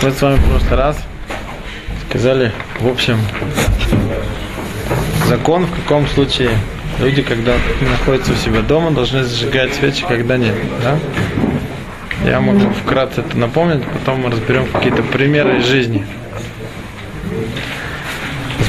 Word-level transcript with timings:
Мы 0.00 0.12
с 0.12 0.22
вами 0.22 0.36
в 0.36 0.48
прошлый 0.48 0.78
раз 0.78 0.96
сказали, 2.08 2.52
в 2.78 2.86
общем, 2.86 3.18
закон, 5.26 5.66
в 5.66 5.74
каком 5.74 6.06
случае 6.06 6.50
люди, 7.00 7.22
когда 7.22 7.54
находятся 7.80 8.32
у 8.32 8.36
себя 8.36 8.60
дома, 8.60 8.92
должны 8.92 9.24
зажигать 9.24 9.74
свечи, 9.74 10.04
когда 10.08 10.36
нет. 10.36 10.54
Да? 10.84 10.98
Я 12.24 12.40
могу 12.40 12.70
вкратце 12.70 13.22
это 13.22 13.36
напомнить, 13.36 13.82
потом 13.84 14.20
мы 14.20 14.30
разберем 14.30 14.66
какие-то 14.66 15.02
примеры 15.02 15.58
из 15.58 15.66
жизни. 15.66 16.06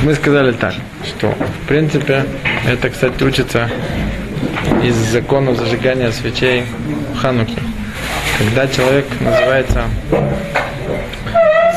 Мы 0.01 0.15
сказали 0.15 0.51
так, 0.51 0.73
что 1.05 1.27
в 1.29 1.67
принципе 1.67 2.25
это, 2.67 2.89
кстати, 2.89 3.23
учится 3.23 3.69
из 4.83 4.95
законов 4.95 5.57
зажигания 5.57 6.11
свечей 6.11 6.63
в 7.13 7.19
Хануке. 7.19 7.59
Когда 8.39 8.67
человек 8.67 9.05
называется 9.19 9.83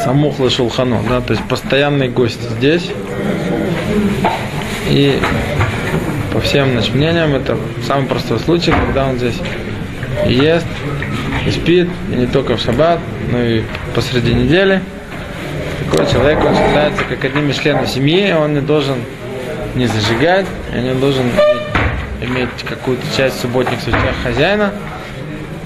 самухла 0.05 0.51
шулхану, 0.51 1.01
да, 1.09 1.21
то 1.21 1.33
есть 1.33 1.45
постоянный 1.49 2.09
гость 2.09 2.43
здесь. 2.51 2.91
И 4.89 5.21
по 6.33 6.41
всем 6.41 6.73
значит, 6.73 6.95
мнениям 6.95 7.35
это 7.35 7.57
самый 7.87 8.07
простой 8.07 8.39
случай, 8.41 8.73
когда 8.73 9.07
он 9.07 9.17
здесь 9.17 9.37
и 10.27 10.35
ест, 10.35 10.67
и 11.47 11.51
спит, 11.51 11.89
и 12.11 12.17
не 12.17 12.27
только 12.27 12.57
в 12.57 12.61
шаббат, 12.61 13.01
но 13.31 13.41
и 13.43 13.63
посреди 13.95 14.35
недели. 14.35 14.81
Такой 15.85 16.07
человек, 16.07 16.45
он 16.45 16.55
считается 16.55 17.05
как 17.05 17.25
одним 17.25 17.51
из 17.51 17.59
членов 17.59 17.89
семьи, 17.89 18.33
он 18.33 18.55
не 18.55 18.61
должен 18.61 18.97
не 19.75 19.87
зажигать, 19.87 20.47
и 20.75 20.81
не 20.81 20.95
должен 20.95 21.27
иметь 22.21 22.49
какую-то 22.65 23.03
часть 23.17 23.41
субботних 23.41 23.81
свечах 23.81 24.15
хозяина, 24.23 24.73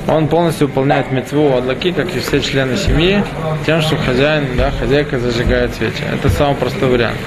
он 0.09 0.29
полностью 0.29 0.69
выполняет 0.69 1.11
мецву 1.11 1.57
адлаки, 1.57 1.93
как 1.93 2.15
и 2.15 2.21
все 2.21 2.41
члены 2.41 2.77
семьи, 2.77 3.23
тем, 3.65 3.83
что 3.83 3.97
хозяин, 3.97 4.57
да, 4.57 4.71
хозяйка 4.71 5.19
зажигает 5.19 5.75
свечи. 5.75 6.03
Это 6.13 6.29
самый 6.29 6.57
простой 6.57 6.89
вариант. 6.89 7.19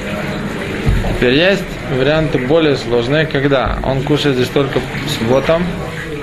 Теперь 1.16 1.34
есть 1.34 1.64
варианты 1.98 2.38
более 2.38 2.78
сложные, 2.78 3.26
когда 3.26 3.78
он 3.84 4.04
кушает 4.04 4.36
здесь 4.36 4.48
только 4.48 4.80
субботам, 5.18 5.64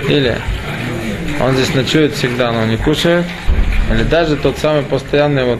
или 0.09 0.35
он 1.39 1.53
здесь 1.53 1.75
ночует 1.75 2.13
всегда, 2.13 2.51
но 2.51 2.65
не 2.65 2.77
кушает, 2.77 3.25
или 3.91 4.03
даже 4.03 4.35
тот 4.35 4.57
самый 4.57 4.81
постоянный, 4.81 5.45
вот, 5.45 5.59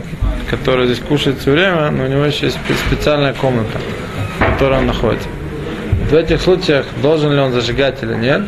который 0.50 0.88
здесь 0.88 1.00
кушает 1.00 1.40
все 1.40 1.52
время, 1.52 1.92
но 1.92 2.06
у 2.06 2.08
него 2.08 2.26
еще 2.26 2.48
есть 2.48 2.58
специальная 2.88 3.34
комната, 3.34 3.78
в 4.40 4.54
которой 4.54 4.80
он 4.80 4.88
находится. 4.88 5.30
В 6.10 6.16
этих 6.16 6.42
случаях 6.42 6.88
должен 7.02 7.32
ли 7.34 7.40
он 7.40 7.52
зажигать 7.52 8.02
или 8.02 8.16
нет, 8.16 8.42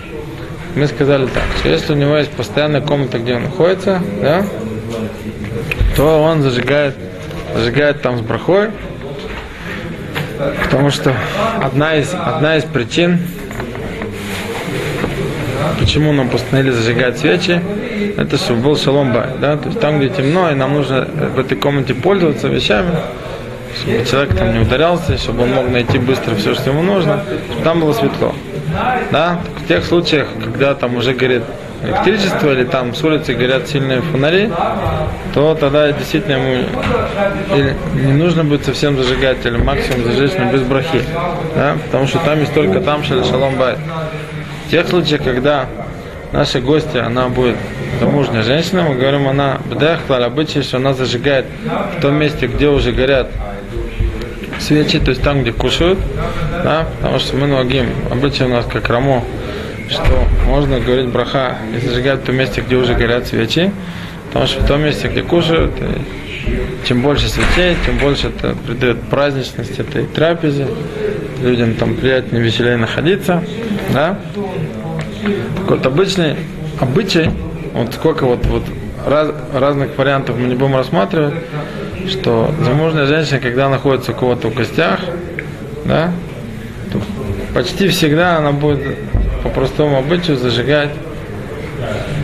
мы 0.76 0.88
сказали 0.88 1.26
так, 1.28 1.44
что 1.60 1.70
если 1.70 1.94
у 1.94 1.96
него 1.96 2.18
есть 2.18 2.32
постоянная 2.32 2.82
комната, 2.82 3.20
где 3.20 3.36
он 3.36 3.44
находится, 3.44 4.02
да, 4.22 4.46
то 5.96 6.22
он 6.22 6.42
зажигает, 6.42 6.96
зажигает 7.56 8.02
там 8.02 8.18
с 8.18 8.22
брахой, 8.22 8.70
потому 10.64 10.90
что 10.90 11.14
одна 11.62 11.96
из, 11.96 12.14
одна 12.14 12.58
из 12.58 12.64
причин, 12.64 13.20
почему 15.80 16.14
нам 16.14 16.30
постановили 16.30 16.72
зажигать 16.72 17.18
свечи, 17.18 17.62
это 18.18 18.38
чтобы 18.38 18.62
был 18.62 18.78
шалом 18.78 19.14
бай, 19.14 19.30
да, 19.42 19.58
то 19.58 19.70
есть 19.70 19.80
там, 19.80 20.00
где 20.00 20.10
темно, 20.10 20.52
и 20.52 20.56
нам 20.56 20.74
нужно 20.74 21.06
в 21.06 21.40
этой 21.40 21.58
комнате 21.58 21.94
пользоваться 21.94 22.48
вещами, 22.48 22.92
чтобы 23.82 24.06
человек 24.06 24.38
там 24.38 24.54
не 24.54 24.60
ударялся, 24.60 25.18
чтобы 25.18 25.44
он 25.44 25.54
мог 25.54 25.70
найти 25.70 25.98
быстро 25.98 26.36
все, 26.36 26.54
что 26.54 26.70
ему 26.70 26.82
нужно, 26.82 27.24
чтобы 27.50 27.64
там 27.64 27.80
было 27.80 27.94
светло. 27.94 28.34
Да? 29.12 29.40
В 29.58 29.68
тех 29.68 29.84
случаях, 29.86 30.28
когда 30.44 30.74
там 30.74 30.96
уже 30.96 31.14
горит 31.14 31.44
электричество 31.84 32.52
или 32.52 32.66
там 32.66 32.94
с 32.94 33.04
улицы 33.04 33.34
горят 33.34 33.68
сильные 33.68 34.02
фонари, 34.02 34.50
то 35.34 35.56
тогда 35.56 35.92
действительно 35.92 36.34
ему 36.34 36.66
не 37.94 38.14
нужно 38.14 38.44
будет 38.44 38.66
совсем 38.66 38.98
зажигать, 38.98 39.46
или 39.46 39.58
максимум 39.58 40.04
зажечь, 40.04 40.34
но 40.38 40.52
без 40.52 40.62
брахи. 40.64 41.04
Да? 41.56 41.78
Потому 41.86 42.08
что 42.08 42.20
там 42.20 42.40
есть 42.40 42.54
только 42.54 42.82
там 42.82 43.04
шалом 43.04 43.56
бай. 43.58 43.78
В 44.68 44.72
тех 44.72 44.88
случаях, 44.88 45.24
когда 45.24 45.66
наша 46.32 46.60
гостья, 46.60 47.06
она 47.06 47.30
будет 47.30 47.56
замужняя 48.00 48.44
женщина, 48.44 48.84
мы 48.84 48.96
говорим, 48.96 49.28
она 49.28 49.58
бдахлаль, 49.66 50.24
обычай, 50.24 50.62
что 50.62 50.78
она 50.78 50.94
зажигает 50.94 51.46
в 51.98 52.02
том 52.02 52.16
месте, 52.16 52.48
где 52.48 52.68
уже 52.68 52.92
горят 52.92 53.30
свечи, 54.60 55.00
то 55.00 55.12
есть 55.12 55.22
там, 55.24 55.42
где 55.42 55.52
кушают, 55.52 56.00
да, 56.64 56.88
потому 56.98 57.20
что 57.20 57.36
мы 57.38 57.48
ногим, 57.48 57.88
обычай 58.12 58.44
у 58.44 58.50
нас 58.50 58.66
как 58.66 58.90
рамо, 58.90 59.24
что 59.90 60.24
можно 60.46 60.80
говорить 60.80 61.10
браха 61.10 61.58
и 61.76 61.86
зажигать 61.86 62.22
в 62.22 62.26
том 62.26 62.36
месте, 62.36 62.62
где 62.62 62.76
уже 62.76 62.94
горят 62.94 63.28
свечи, 63.28 63.72
потому 64.28 64.48
что 64.48 64.62
в 64.62 64.68
том 64.68 64.82
месте, 64.82 65.08
где 65.08 65.22
кушают, 65.22 65.72
чем 66.86 67.02
больше 67.02 67.28
свечей, 67.28 67.76
тем 67.86 67.98
больше 67.98 68.28
это 68.28 68.56
придает 68.66 69.02
праздничность 69.04 69.80
этой 69.80 70.06
трапезе, 70.06 70.68
людям 71.42 71.76
там 71.76 71.96
приятнее, 71.96 72.42
веселее 72.44 72.78
находиться, 72.78 73.44
да. 73.94 74.20
Вот, 75.68 75.86
обычный 75.86 76.36
обычай, 76.80 77.30
вот 77.74 77.94
сколько 77.94 78.26
вот, 78.26 78.46
вот 78.46 78.64
раз, 79.06 79.32
разных 79.54 79.98
вариантов 79.98 80.38
мы 80.38 80.48
не 80.48 80.56
будем 80.56 80.76
рассматривать, 80.76 81.34
что 82.10 82.54
замужняя 82.64 83.06
женщина, 83.06 83.40
когда 83.40 83.70
находится 83.70 84.12
у 84.12 84.16
кого-то 84.16 84.50
в 84.50 84.54
гостях, 84.54 85.00
да, 85.86 86.12
то 86.92 87.02
почти 87.54 87.88
всегда 87.88 88.38
она 88.38 88.52
будет 88.52 88.98
по 89.44 89.50
простому 89.50 89.98
обычаю 89.98 90.38
зажигать, 90.38 90.90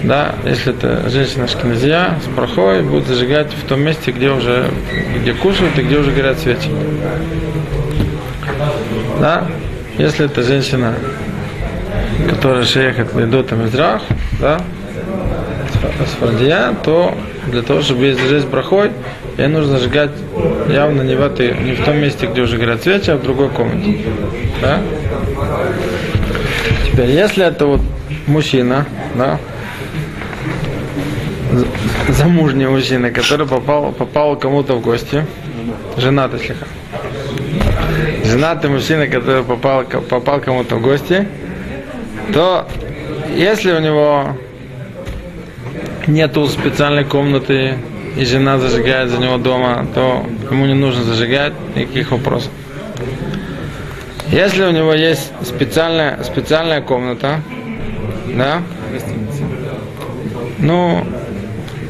да, 0.04 0.36
если 0.46 0.74
это 0.74 1.10
женщина 1.10 1.48
шкиназия 1.48 2.20
с 2.24 2.28
брахой, 2.28 2.82
будет 2.82 3.08
зажигать 3.08 3.52
в 3.54 3.68
том 3.68 3.82
месте, 3.82 4.12
где 4.12 4.30
уже, 4.30 4.70
где 5.16 5.34
кушают 5.34 5.78
и 5.80 5.84
где 5.84 5.98
уже 5.98 6.12
горят 6.12 6.40
свечи. 6.40 6.70
Да, 9.20 9.48
если 9.98 10.26
это 10.26 10.44
женщина, 10.44 10.94
которая 12.30 12.66
шеехет 12.66 13.16
ледотом 13.16 13.66
израх, 13.66 14.02
да, 14.40 14.60
с 16.06 16.84
то 16.84 17.16
для 17.48 17.62
того, 17.62 17.82
чтобы 17.82 18.06
ей 18.06 18.14
зажечь 18.14 18.44
брахой, 18.46 18.92
ей 19.38 19.48
нужно 19.48 19.78
сжигать 19.78 20.12
явно 20.70 21.02
не 21.02 21.16
в, 21.16 21.22
этой, 21.22 21.58
не 21.58 21.74
в 21.74 21.84
том 21.84 21.98
месте, 21.98 22.28
где 22.28 22.42
уже 22.42 22.58
горят 22.58 22.84
свечи, 22.84 23.10
а 23.10 23.18
в 23.18 23.24
другой 23.24 23.50
комнате. 23.50 24.00
Да? 24.62 24.82
Теперь, 26.86 27.12
если 27.12 27.46
это 27.46 27.66
вот 27.66 27.82
мужчина, 28.28 28.86
да, 29.16 29.40
замужний 32.10 32.68
мужчина, 32.68 33.12
который 33.12 33.48
попал, 33.48 33.92
попал 33.92 34.38
кому-то 34.38 34.76
в 34.76 34.82
гости, 34.82 35.26
женатый 35.98 36.40
слегка. 36.40 36.66
Женатый 38.24 38.70
мужчина, 38.70 39.08
который 39.08 39.44
попал, 39.44 39.84
попал 39.84 40.40
кому-то 40.40 40.78
в 40.78 40.82
гости, 40.82 41.28
то 42.34 42.68
если 43.36 43.72
у 43.72 43.80
него 43.80 44.38
нету 46.08 46.48
специальной 46.48 47.04
комнаты, 47.04 47.78
и 48.16 48.26
жена 48.26 48.58
зажигает 48.60 49.10
за 49.10 49.18
него 49.18 49.38
дома, 49.38 49.86
то 49.94 50.26
ему 50.50 50.66
не 50.66 50.74
нужно 50.74 51.04
зажигать, 51.04 51.54
никаких 51.76 52.12
вопросов. 52.12 52.52
Если 54.30 54.64
у 54.64 54.72
него 54.72 54.94
есть 54.94 55.32
специальная, 55.44 56.24
специальная 56.24 56.82
комната, 56.82 57.42
да? 58.36 58.62
Гостиница. 58.92 59.44
Ну, 60.58 61.06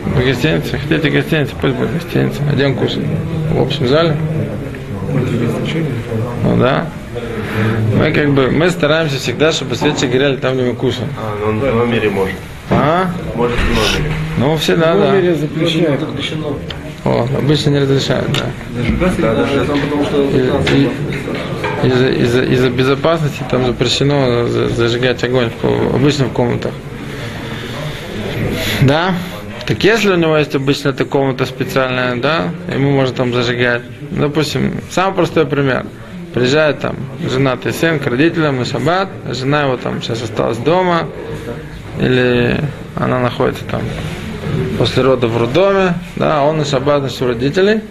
в 0.05 0.25
гостинице, 0.25 0.77
хотите 0.77 1.09
гостиница, 1.09 1.53
пусть 1.59 1.75
будет 1.75 1.93
гостиница. 1.93 2.41
Один 2.51 2.75
кушать. 2.75 3.05
В 3.51 3.61
общем 3.61 3.87
зале. 3.87 4.15
Ну 6.43 6.57
да. 6.57 6.87
Мы 7.97 8.11
как 8.11 8.31
бы, 8.31 8.51
мы 8.51 8.69
стараемся 8.69 9.17
всегда, 9.17 9.51
чтобы 9.51 9.75
свечи 9.75 10.05
горели 10.05 10.35
там, 10.35 10.55
где 10.55 10.63
мы 10.63 10.75
кушаем. 10.75 11.09
А, 11.17 11.35
ну 11.39 11.59
в 11.59 11.75
номере 11.75 12.09
может. 12.09 12.35
А? 12.77 13.09
Может 13.35 13.57
в 13.57 13.69
номере. 13.69 14.13
Ну, 14.37 14.57
всегда, 14.57 14.93
В 14.95 14.99
да. 14.99 15.11
номере 15.11 15.35
запрещают. 15.35 16.01
О, 17.05 17.27
обычно 17.37 17.69
не 17.69 17.79
разрешают, 17.79 18.27
да. 18.33 18.45
Да, 19.19 19.33
даже 19.35 19.59
потому 19.65 20.03
что 20.05 20.23
И- 20.23 20.81
и- 20.81 21.87
Из-за 21.87 22.07
из 22.09 22.35
из 22.35 22.67
безопасности 22.69 23.43
там 23.51 23.65
запрещено 23.67 24.47
за- 24.47 24.69
зажигать 24.69 25.23
огонь 25.23 25.51
в, 25.61 25.95
обычно 25.95 26.25
в 26.25 26.31
комнатах. 26.31 26.71
Да? 28.81 29.13
Так 29.67 29.83
если 29.83 30.11
у 30.11 30.15
него 30.15 30.37
есть 30.37 30.55
обычно 30.55 30.89
эта 30.89 31.05
комната 31.05 31.45
специальная, 31.45 32.15
да, 32.15 32.49
ему 32.73 32.91
можно 32.91 33.13
там 33.15 33.33
зажигать. 33.33 33.81
Допустим, 34.11 34.79
самый 34.89 35.13
простой 35.15 35.45
пример. 35.45 35.85
Приезжает 36.33 36.79
там 36.79 36.95
женатый 37.31 37.71
сын 37.73 37.99
к 37.99 38.07
родителям 38.07 38.57
на 38.57 38.65
шаббат, 38.65 39.09
а 39.29 39.33
жена 39.33 39.63
его 39.63 39.77
там 39.77 40.01
сейчас 40.01 40.21
осталась 40.23 40.57
дома, 40.57 41.07
или 41.99 42.59
она 42.95 43.19
находится 43.19 43.63
там 43.65 43.81
после 44.77 45.03
родов 45.03 45.31
в 45.31 45.37
роддоме, 45.37 45.95
да, 46.15 46.39
а 46.39 46.43
он 46.43 46.57
на 46.57 46.65
шаббат 46.65 47.11
у 47.21 47.25
родителей. 47.25 47.81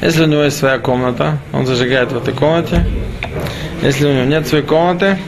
Если 0.00 0.22
у 0.22 0.26
него 0.26 0.42
есть 0.42 0.58
своя 0.58 0.78
комната, 0.78 1.38
он 1.52 1.66
зажигает 1.66 2.12
в 2.12 2.16
этой 2.16 2.34
комнате. 2.34 2.84
Если 3.82 4.06
у 4.06 4.12
него 4.12 4.24
нет 4.24 4.46
своей 4.46 4.64
комнаты, 4.64 5.18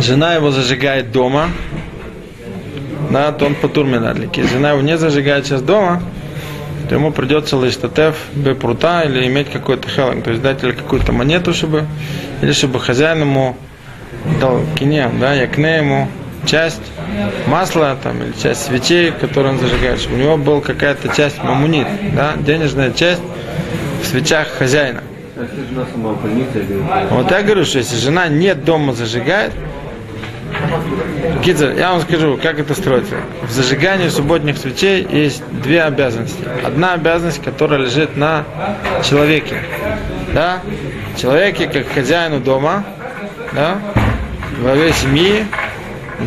жена 0.00 0.34
его 0.34 0.50
зажигает 0.50 1.12
дома. 1.12 1.50
да, 3.10 3.32
то 3.32 3.46
он 3.46 3.54
по 3.54 3.68
турминадлик. 3.68 4.36
Если 4.36 4.54
жена 4.54 4.70
его 4.70 4.82
не 4.82 4.96
зажигает 4.96 5.46
сейчас 5.46 5.62
дома, 5.62 6.02
то 6.88 6.94
ему 6.94 7.12
придется 7.12 7.56
лиштатев 7.56 8.16
бепрута 8.34 9.02
или 9.02 9.26
иметь 9.26 9.50
какой-то 9.50 9.88
хеланг, 9.88 10.24
то 10.24 10.30
есть 10.30 10.42
дать 10.42 10.62
или 10.64 10.72
какую-то 10.72 11.12
монету, 11.12 11.54
чтобы, 11.54 11.86
или 12.42 12.52
чтобы 12.52 12.80
хозяин 12.80 13.20
ему 13.20 13.56
дал 14.40 14.60
кине, 14.76 15.10
да, 15.20 15.34
якне 15.34 15.76
ему 15.78 16.08
часть 16.46 16.80
масла 17.46 17.96
там, 18.02 18.22
или 18.22 18.32
часть 18.32 18.66
свечей, 18.66 19.12
которые 19.12 19.54
он 19.54 19.58
зажигает, 19.58 20.00
чтобы 20.00 20.16
у 20.16 20.18
него 20.18 20.36
была 20.36 20.60
какая-то 20.60 21.14
часть 21.14 21.42
мамунит, 21.42 21.86
да, 22.14 22.34
денежная 22.36 22.92
часть 22.92 23.22
в 24.02 24.06
свечах 24.06 24.48
хозяина. 24.48 25.02
Вот 27.10 27.30
я 27.30 27.42
говорю, 27.42 27.64
что 27.64 27.78
если 27.78 27.96
жена 27.96 28.28
не 28.28 28.54
дома 28.54 28.92
зажигает, 28.92 29.52
Кидзер, 31.42 31.76
я 31.78 31.92
вам 31.92 32.02
скажу, 32.02 32.38
как 32.42 32.58
это 32.58 32.74
строится. 32.74 33.16
В 33.42 33.50
зажигании 33.50 34.08
субботних 34.08 34.58
свечей 34.58 35.06
есть 35.10 35.42
две 35.62 35.82
обязанности. 35.82 36.44
Одна 36.64 36.94
обязанность, 36.94 37.42
которая 37.42 37.80
лежит 37.80 38.16
на 38.16 38.44
человеке. 39.02 39.62
Да? 40.34 40.60
Человеке, 41.16 41.66
как 41.66 41.88
хозяину 41.88 42.40
дома, 42.40 42.84
да? 43.52 43.78
главе 44.60 44.92
семьи, 44.92 45.44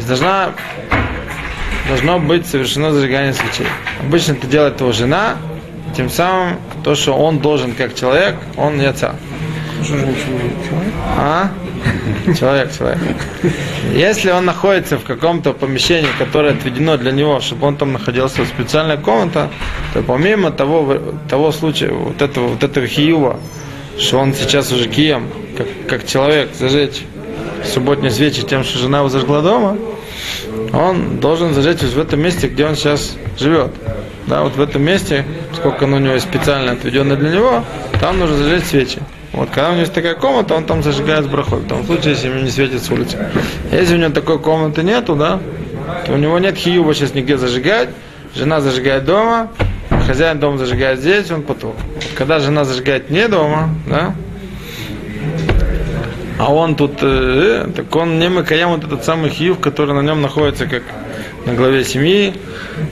должна, 0.07 0.51
должно 1.87 2.19
быть 2.19 2.47
совершено 2.47 2.91
зажигание 2.91 3.33
свечей. 3.33 3.67
Обычно 4.01 4.33
это 4.33 4.47
делает 4.47 4.79
его 4.79 4.91
жена, 4.91 5.37
тем 5.95 6.09
самым 6.09 6.57
то, 6.83 6.95
что 6.95 7.13
он 7.13 7.39
должен 7.39 7.73
как 7.73 7.95
человек, 7.95 8.35
он 8.57 8.77
не 8.77 8.85
отца. 8.85 9.15
А? 11.17 11.49
Человек, 12.39 12.71
человек. 12.77 12.99
Если 13.93 14.31
он 14.31 14.45
находится 14.45 14.97
в 14.97 15.03
каком-то 15.03 15.51
помещении, 15.53 16.07
которое 16.17 16.53
отведено 16.53 16.95
для 16.97 17.11
него, 17.11 17.41
чтобы 17.41 17.67
он 17.67 17.75
там 17.75 17.91
находился 17.91 18.43
в 18.43 18.47
специальной 18.47 18.97
комнате, 18.97 19.49
то 19.93 20.01
помимо 20.01 20.51
того, 20.51 20.97
того 21.29 21.51
случая, 21.51 21.91
вот 21.91 22.21
этого, 22.21 22.47
вот 22.49 22.63
этого 22.63 22.87
хиюва, 22.87 23.39
что 23.97 24.19
он 24.19 24.33
сейчас 24.33 24.71
уже 24.71 24.87
кием, 24.87 25.29
как, 25.57 25.67
как 25.87 26.07
человек, 26.07 26.49
зажечь 26.57 27.03
субботние 27.65 28.11
свечи 28.11 28.43
тем, 28.43 28.63
что 28.63 28.79
жена 28.79 28.99
его 28.99 29.09
зажгла 29.09 29.41
дома, 29.41 29.77
он 30.73 31.19
должен 31.19 31.53
зажечь 31.53 31.79
в 31.81 31.99
этом 31.99 32.21
месте, 32.21 32.47
где 32.47 32.65
он 32.65 32.75
сейчас 32.75 33.15
живет. 33.37 33.71
Да, 34.27 34.43
вот 34.43 34.55
в 34.55 34.61
этом 34.61 34.81
месте, 34.81 35.25
сколько 35.53 35.85
оно 35.85 35.97
у 35.97 35.99
него 35.99 36.17
специально 36.19 36.71
отведено 36.71 37.15
для 37.15 37.29
него, 37.29 37.63
там 37.99 38.19
нужно 38.19 38.37
зажечь 38.37 38.65
свечи. 38.65 38.99
Вот, 39.33 39.49
когда 39.49 39.69
у 39.69 39.71
него 39.71 39.81
есть 39.81 39.93
такая 39.93 40.13
комната, 40.13 40.53
он 40.53 40.65
там 40.65 40.83
зажигает 40.83 41.25
с 41.25 41.27
брахой. 41.27 41.59
В 41.59 41.67
том 41.67 41.83
случае, 41.85 42.11
если 42.11 42.27
ему 42.27 42.39
не 42.41 42.51
светит 42.51 42.83
с 42.83 42.89
улицы. 42.91 43.17
Если 43.71 43.95
у 43.95 43.97
него 43.97 44.11
такой 44.11 44.39
комнаты 44.39 44.83
нету, 44.83 45.15
да, 45.15 45.39
то 46.05 46.13
у 46.13 46.17
него 46.17 46.37
нет 46.37 46.55
хиюба 46.55 46.93
сейчас 46.93 47.13
нигде 47.13 47.37
зажигать. 47.37 47.89
Жена 48.35 48.61
зажигает 48.61 49.05
дома, 49.05 49.51
хозяин 50.05 50.39
дома 50.39 50.57
зажигает 50.57 50.99
здесь, 50.99 51.31
он 51.31 51.41
потом. 51.43 51.75
Когда 52.15 52.39
жена 52.39 52.63
зажигает 52.65 53.09
не 53.09 53.27
дома, 53.27 53.69
да, 53.87 54.13
а 56.39 56.53
он 56.53 56.75
тут, 56.75 56.97
э, 57.01 57.67
так 57.75 57.95
он 57.95 58.19
не 58.19 58.29
макаем 58.29 58.69
вот 58.69 58.83
этот 58.83 59.05
самый 59.05 59.29
хиюв, 59.29 59.59
который 59.59 59.93
на 59.95 60.01
нем 60.01 60.21
находится 60.21 60.65
как 60.65 60.83
на 61.45 61.53
главе 61.53 61.83
семьи, 61.83 62.33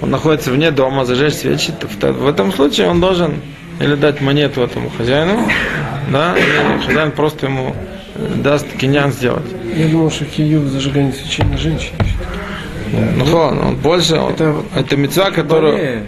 он 0.01 0.11
находится 0.11 0.51
вне 0.51 0.71
дома, 0.71 1.05
зажечь 1.05 1.33
свечи. 1.35 1.73
В, 2.01 2.27
этом 2.27 2.53
случае 2.53 2.87
он 2.87 3.01
должен 3.01 3.41
или 3.79 3.95
дать 3.95 4.21
монету 4.21 4.61
этому 4.61 4.91
хозяину, 4.95 5.47
да, 6.11 6.35
или 6.37 6.85
хозяин 6.85 7.11
просто 7.11 7.47
ему 7.47 7.75
даст 8.35 8.67
киньян 8.77 9.11
сделать. 9.11 9.45
Я 9.75 9.87
думал, 9.87 10.11
что 10.11 10.25
киев 10.25 10.61
зажигание 10.63 11.13
свечей 11.13 11.45
на 11.45 11.57
женщине. 11.57 11.97
Ну, 13.15 13.25
ладно, 13.25 13.69
он 13.69 13.75
больше, 13.77 14.15
это, 14.15 14.55
Это- 14.75 14.79
это 14.79 14.97
мецва, 14.97 15.31
которую... 15.31 16.05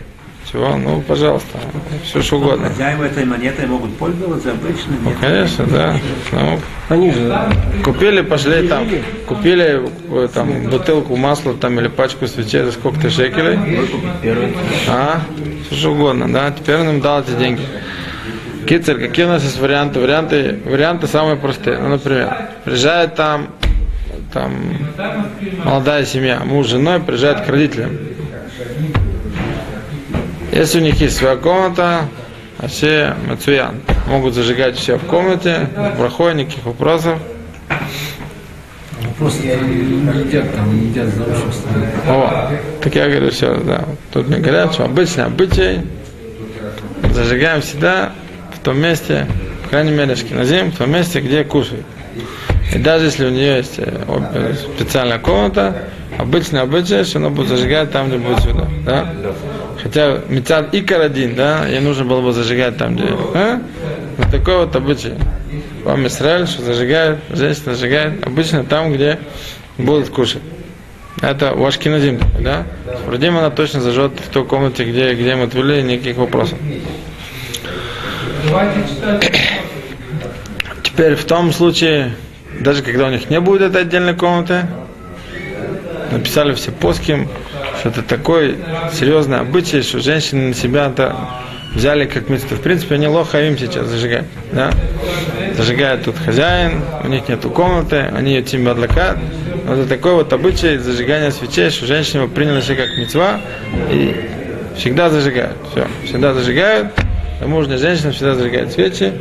Чего? 0.52 0.76
Ну, 0.78 1.02
пожалуйста, 1.02 1.58
все 2.04 2.22
что 2.22 2.38
угодно. 2.38 2.70
Хозяева 2.70 3.06
этой 3.06 3.26
монетой 3.26 3.66
могут 3.66 3.98
пользоваться 3.98 4.52
обычно. 4.52 4.94
Ну, 5.04 5.12
конечно, 5.20 5.66
да. 5.66 6.00
Ну, 6.32 6.60
Они 6.90 7.12
же 7.12 7.48
Купили, 7.84 8.22
пошли 8.22 8.68
там, 8.68 8.88
купили 9.28 9.82
э, 10.12 10.28
там 10.34 10.70
бутылку 10.70 11.16
масла 11.16 11.54
там 11.54 11.80
или 11.80 11.88
пачку 11.88 12.28
свечей 12.28 12.64
за 12.64 12.72
сколько-то 12.72 13.10
шекелей. 13.10 13.58
А, 14.90 15.22
все 15.66 15.76
что 15.76 15.92
угодно, 15.92 16.32
да. 16.32 16.52
Теперь 16.52 16.76
он 16.78 16.90
им 16.90 17.02
дал 17.02 17.22
эти 17.22 17.32
деньги. 17.32 17.62
Кицер, 18.68 18.98
какие 18.98 19.26
у 19.26 19.30
нас 19.30 19.44
есть 19.44 19.60
варианты? 19.60 20.00
Варианты, 20.00 20.60
варианты 20.66 21.08
самые 21.08 21.36
простые. 21.36 21.80
Ну, 21.80 21.90
например, 21.90 22.50
приезжает 22.64 23.16
там, 23.16 23.50
там 24.32 24.54
молодая 25.66 26.06
семья, 26.06 26.42
муж 26.46 26.68
с 26.68 26.70
женой 26.70 27.00
приезжает 27.00 27.42
к 27.42 27.50
родителям. 27.50 27.98
Если 30.54 30.80
у 30.80 30.84
них 30.84 31.02
есть 31.02 31.18
своя 31.18 31.36
комната, 31.36 32.02
а 32.60 32.68
все 32.68 33.16
мацуян, 33.28 33.82
могут 34.08 34.36
зажигать 34.36 34.78
все 34.78 34.98
в 34.98 35.06
комнате, 35.06 35.68
брахой, 35.98 36.36
никаких 36.36 36.64
вопросов. 36.66 37.18
Просто 39.18 39.48
едят 39.48 40.56
там, 40.56 40.80
не 40.80 40.90
едят 40.90 41.08
за. 41.10 41.24
О, 42.08 42.52
так 42.82 42.96
я 42.96 43.10
говорю 43.10 43.32
все, 43.32 43.56
да. 43.58 43.86
Тут 44.12 44.28
мне 44.28 44.38
говорят, 44.38 44.74
что 44.74 44.86
обычный 44.86 45.26
обычай 45.26 45.82
зажигаем 47.12 47.62
всегда 47.62 48.12
в 48.54 48.60
том 48.60 48.80
месте, 48.80 49.26
по 49.64 49.70
крайней 49.70 49.92
мере, 49.92 50.16
шкиназим, 50.16 50.72
в 50.72 50.78
том 50.78 50.92
месте, 50.92 51.20
где 51.20 51.44
кушают. 51.44 51.86
И 52.74 52.78
даже 52.78 53.06
если 53.06 53.26
у 53.26 53.30
нее 53.30 53.58
есть 53.58 53.76
э, 53.78 53.92
э, 54.34 54.54
специальная 54.76 55.20
комната, 55.20 55.90
обычный 56.18 56.62
обычай, 56.62 57.04
что 57.04 57.18
она 57.18 57.30
будет 57.30 57.50
зажигать 57.50 57.92
там, 57.92 58.08
где 58.08 58.18
будет 58.18 58.40
сюда. 58.40 58.68
Да? 58.86 59.14
Хотя 59.84 60.22
мецад 60.30 60.74
и 60.74 60.82
карадин, 60.82 61.36
да, 61.36 61.68
ей 61.68 61.82
нужно 61.82 62.06
было 62.06 62.22
бы 62.22 62.32
зажигать 62.32 62.78
там, 62.78 62.96
где. 62.96 63.08
А? 63.34 63.62
Вот 64.18 64.32
такой 64.32 64.58
вот 64.66 64.76
обычай. 64.76 65.14
Вам 65.84 66.08
Израиль, 66.08 66.48
что 66.48 66.64
зажигает, 66.64 67.20
женщина 67.30 67.76
зажигает 67.76 68.26
обычно 68.26 68.64
там, 68.64 68.94
где 68.94 69.20
будут 69.78 70.10
кушать. 70.10 70.42
Это 71.22 71.54
у 71.54 71.66
Ашкиназим, 71.66 72.20
да? 72.40 72.66
Сфрадим 73.04 73.38
она 73.38 73.50
точно 73.50 73.82
зажжет 73.82 74.14
в 74.20 74.30
той 74.30 74.46
комнате, 74.46 74.86
где, 74.86 75.14
где 75.14 75.36
мы 75.36 75.44
отвели, 75.44 75.84
никаких 75.84 76.16
вопросов. 76.16 76.58
Теперь 80.84 81.16
в 81.16 81.26
том 81.26 81.52
случае, 81.52 82.16
даже 82.60 82.84
когда 82.84 83.08
у 83.08 83.10
них 83.10 83.30
не 83.30 83.40
будет 83.42 83.62
этой 83.62 83.82
отдельной 83.82 84.16
комнаты, 84.16 84.66
написали 86.12 86.54
все 86.54 86.72
поским, 86.72 87.28
что 87.84 87.90
это 87.90 88.02
такой 88.02 88.56
серьезный 88.94 89.40
обычай, 89.40 89.82
что 89.82 90.00
женщины 90.00 90.48
на 90.48 90.54
себя 90.54 90.88
это 90.88 91.18
взяли 91.76 92.06
как 92.06 92.30
место. 92.30 92.56
В 92.56 92.62
принципе, 92.62 92.96
они 92.96 93.10
лоха 93.10 93.46
им 93.46 93.58
сейчас 93.58 93.88
зажигают. 93.88 94.26
Да? 94.54 94.72
Зажигает 95.58 96.06
тут 96.06 96.16
хозяин, 96.18 96.82
у 97.04 97.08
них 97.08 97.28
нету 97.28 97.50
комнаты, 97.50 98.10
они 98.16 98.36
ее 98.36 98.42
тем 98.42 98.64
бадлакат. 98.64 99.18
Но 99.66 99.74
это 99.74 99.86
такой 99.86 100.14
вот 100.14 100.32
обычай 100.32 100.78
зажигания 100.78 101.30
свечей, 101.32 101.72
что 101.72 101.86
женщины 101.86 102.22
его 102.22 102.30
приняли 102.30 102.62
все 102.62 102.76
как 102.76 102.88
мецва 102.98 103.42
и 103.92 104.30
всегда 104.78 105.10
зажигают. 105.10 105.58
Все, 105.74 105.86
всегда 106.06 106.34
зажигают. 106.34 106.88
Замужняя 107.42 107.78
женщина 107.80 108.14
всегда 108.14 108.36
зажигает 108.36 108.72
свечи, 108.72 109.12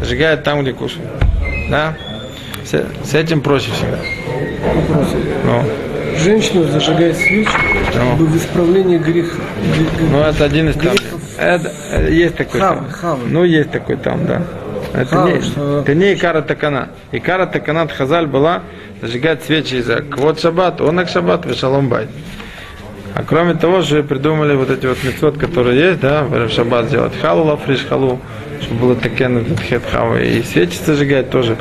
зажигает 0.00 0.42
там, 0.42 0.62
где 0.62 0.72
кушают. 0.72 1.06
Да? 1.68 1.94
С, 2.64 2.82
с 3.04 3.14
этим 3.14 3.42
проще 3.42 3.70
всегда. 3.72 3.98
Ну, 5.44 5.85
Женщина 6.18 6.64
зажигает 6.64 7.16
свечи 7.16 7.50
Ну. 7.94 8.16
в 8.26 8.36
исправлении 8.36 8.98
греха. 8.98 9.36
ну 10.10 10.20
это 10.20 10.44
один 10.44 10.70
из 10.70 10.74
там. 10.76 10.94
Это, 11.38 11.72
э, 11.92 12.10
есть 12.12 12.36
такой 12.36 12.60
Хавы, 12.60 12.76
там. 12.80 12.90
хавы. 12.90 13.20
Ну, 13.28 13.44
есть 13.44 13.70
такой 13.70 13.96
там, 13.96 14.26
да. 14.26 14.42
Это 14.94 15.06
Хавы, 15.16 15.32
не, 15.32 15.40
что- 15.42 15.80
это 15.80 15.94
не 15.94 16.14
Икара 16.14 16.40
Такана. 16.42 16.88
Икара 17.12 17.46
Таканат 17.46 17.92
Хазаль 17.92 18.26
была 18.26 18.62
зажигать 19.02 19.44
свечи 19.44 19.80
за 19.82 19.96
Квот 20.00 20.40
Шаббат, 20.40 20.80
Онак 20.80 21.08
Шаббат, 21.08 21.44
Вешалом 21.44 21.88
Бай. 21.88 22.08
А 23.16 23.22
кроме 23.22 23.54
того, 23.54 23.80
что 23.80 24.02
придумали 24.02 24.54
вот 24.54 24.70
эти 24.70 24.84
вот 24.84 25.02
мецвод, 25.02 25.38
которые 25.38 25.80
есть, 25.80 26.00
да, 26.00 26.24
в 26.24 26.50
Шаббат 26.50 26.88
сделать 26.88 27.18
халу, 27.18 27.44
лафриш 27.44 27.86
халу, 27.86 28.20
чтобы 28.60 28.80
было 28.80 28.94
такен 28.94 29.56
хет 29.56 29.82
хава, 29.90 30.20
и 30.20 30.42
свечи 30.42 30.76
зажигать 30.84 31.30
тоже. 31.30 31.56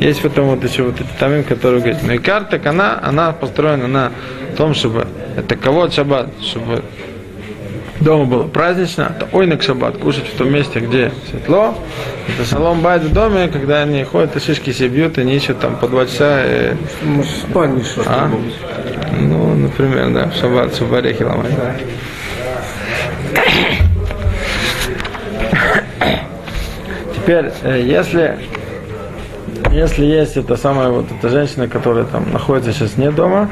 Есть 0.00 0.20
в 0.20 0.26
этом 0.26 0.44
вот 0.44 0.62
еще 0.62 0.82
вот 0.82 1.00
эти 1.00 1.08
тамим, 1.18 1.44
которые 1.44 1.80
говорят. 1.80 2.02
Но 2.02 2.12
и 2.12 2.18
карта, 2.18 2.60
она, 2.62 3.00
она 3.02 3.32
построена 3.32 3.88
на 3.88 4.12
том, 4.58 4.74
чтобы 4.74 5.06
это 5.34 5.56
кого 5.56 5.88
шаббат, 5.88 6.28
чтобы 6.42 6.82
дома 8.00 8.26
было 8.26 8.42
празднично, 8.46 9.14
это 9.16 9.34
ойнак 9.34 9.62
шаббат, 9.62 9.96
кушать 9.96 10.26
в 10.26 10.36
том 10.36 10.52
месте, 10.52 10.80
где 10.80 11.10
светло. 11.30 11.74
Это 12.28 12.46
шалом 12.46 12.82
байт 12.82 13.02
в 13.02 13.14
доме, 13.14 13.48
когда 13.48 13.80
они 13.80 14.04
ходят 14.04 14.36
и 14.36 14.40
шишки 14.40 14.72
себе 14.72 14.88
бьют, 14.88 15.16
они 15.16 15.34
ищут 15.34 15.58
там 15.58 15.76
по 15.76 15.88
два 15.88 16.04
часа. 16.04 16.42
И, 16.44 16.74
Может, 17.02 17.32
в 17.32 17.36
спальне 17.38 17.82
что 17.82 18.02
а? 18.04 18.30
Ну, 19.20 19.54
например, 19.54 20.10
да, 20.10 20.26
в 20.28 20.34
шаббат, 20.34 20.74
чтобы 20.74 20.98
орехи 20.98 21.22
ломать. 21.22 21.52
Теперь, 27.14 27.50
э, 27.62 27.82
если, 27.84 28.38
если 29.72 30.04
есть 30.04 30.36
эта 30.36 30.56
самая 30.56 30.88
вот 30.88 31.06
эта 31.10 31.28
женщина, 31.28 31.68
которая 31.68 32.04
там 32.04 32.32
находится 32.32 32.72
сейчас 32.72 32.96
не 32.96 33.10
дома, 33.10 33.50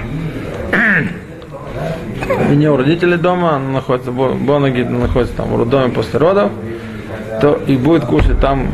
и 2.51 2.57
не 2.57 2.69
у 2.69 2.77
родителей 2.77 3.17
дома, 3.17 3.57
она 3.57 3.69
находится, 3.71 4.11
бо- 4.11 4.35
Бонагид 4.35 4.89
находится 4.91 5.35
там 5.37 5.49
в 5.53 5.59
роддоме 5.59 5.91
после 5.93 6.19
родов, 6.19 6.51
то 7.41 7.61
и 7.67 7.77
будет 7.77 8.05
кушать 8.05 8.41
там, 8.41 8.69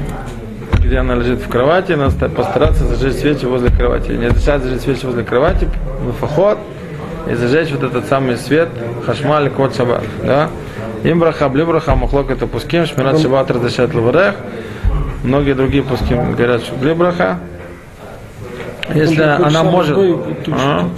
где 0.78 0.98
она 0.98 1.14
лежит 1.14 1.40
в 1.40 1.48
кровати, 1.48 1.92
надо 1.92 2.10
ста- 2.12 2.28
постараться 2.28 2.84
зажечь 2.86 3.16
свечи 3.20 3.44
возле 3.44 3.70
кровати. 3.70 4.12
Не 4.12 4.28
разрешать 4.28 4.62
зажечь 4.62 4.82
свечи 4.82 5.04
возле 5.06 5.24
кровати, 5.24 5.68
в 6.04 6.12
фахот, 6.12 6.58
и 7.26 7.34
зажечь 7.34 7.70
вот 7.70 7.82
этот 7.82 8.06
самый 8.06 8.36
свет, 8.36 8.68
хашмаль, 9.04 9.50
кот 9.50 9.74
шаббат, 9.76 10.02
да? 10.22 10.48
Им 11.04 11.18
браха, 11.18 11.48
бли 11.48 11.64
браха, 11.64 11.94
махлок 11.94 12.30
это 12.30 12.46
пуским, 12.46 12.86
шмират 12.86 13.20
шаббат 13.20 13.50
разрешает 13.50 13.94
лаварех, 13.94 14.36
многие 15.24 15.54
другие 15.54 15.82
пуским 15.82 16.34
говорят, 16.34 16.62
что 16.62 16.74
бли 16.76 16.94
браха. 16.94 17.38
Если 18.94 19.22
она 19.22 19.62
может... 19.62 19.98
А? 20.52 20.88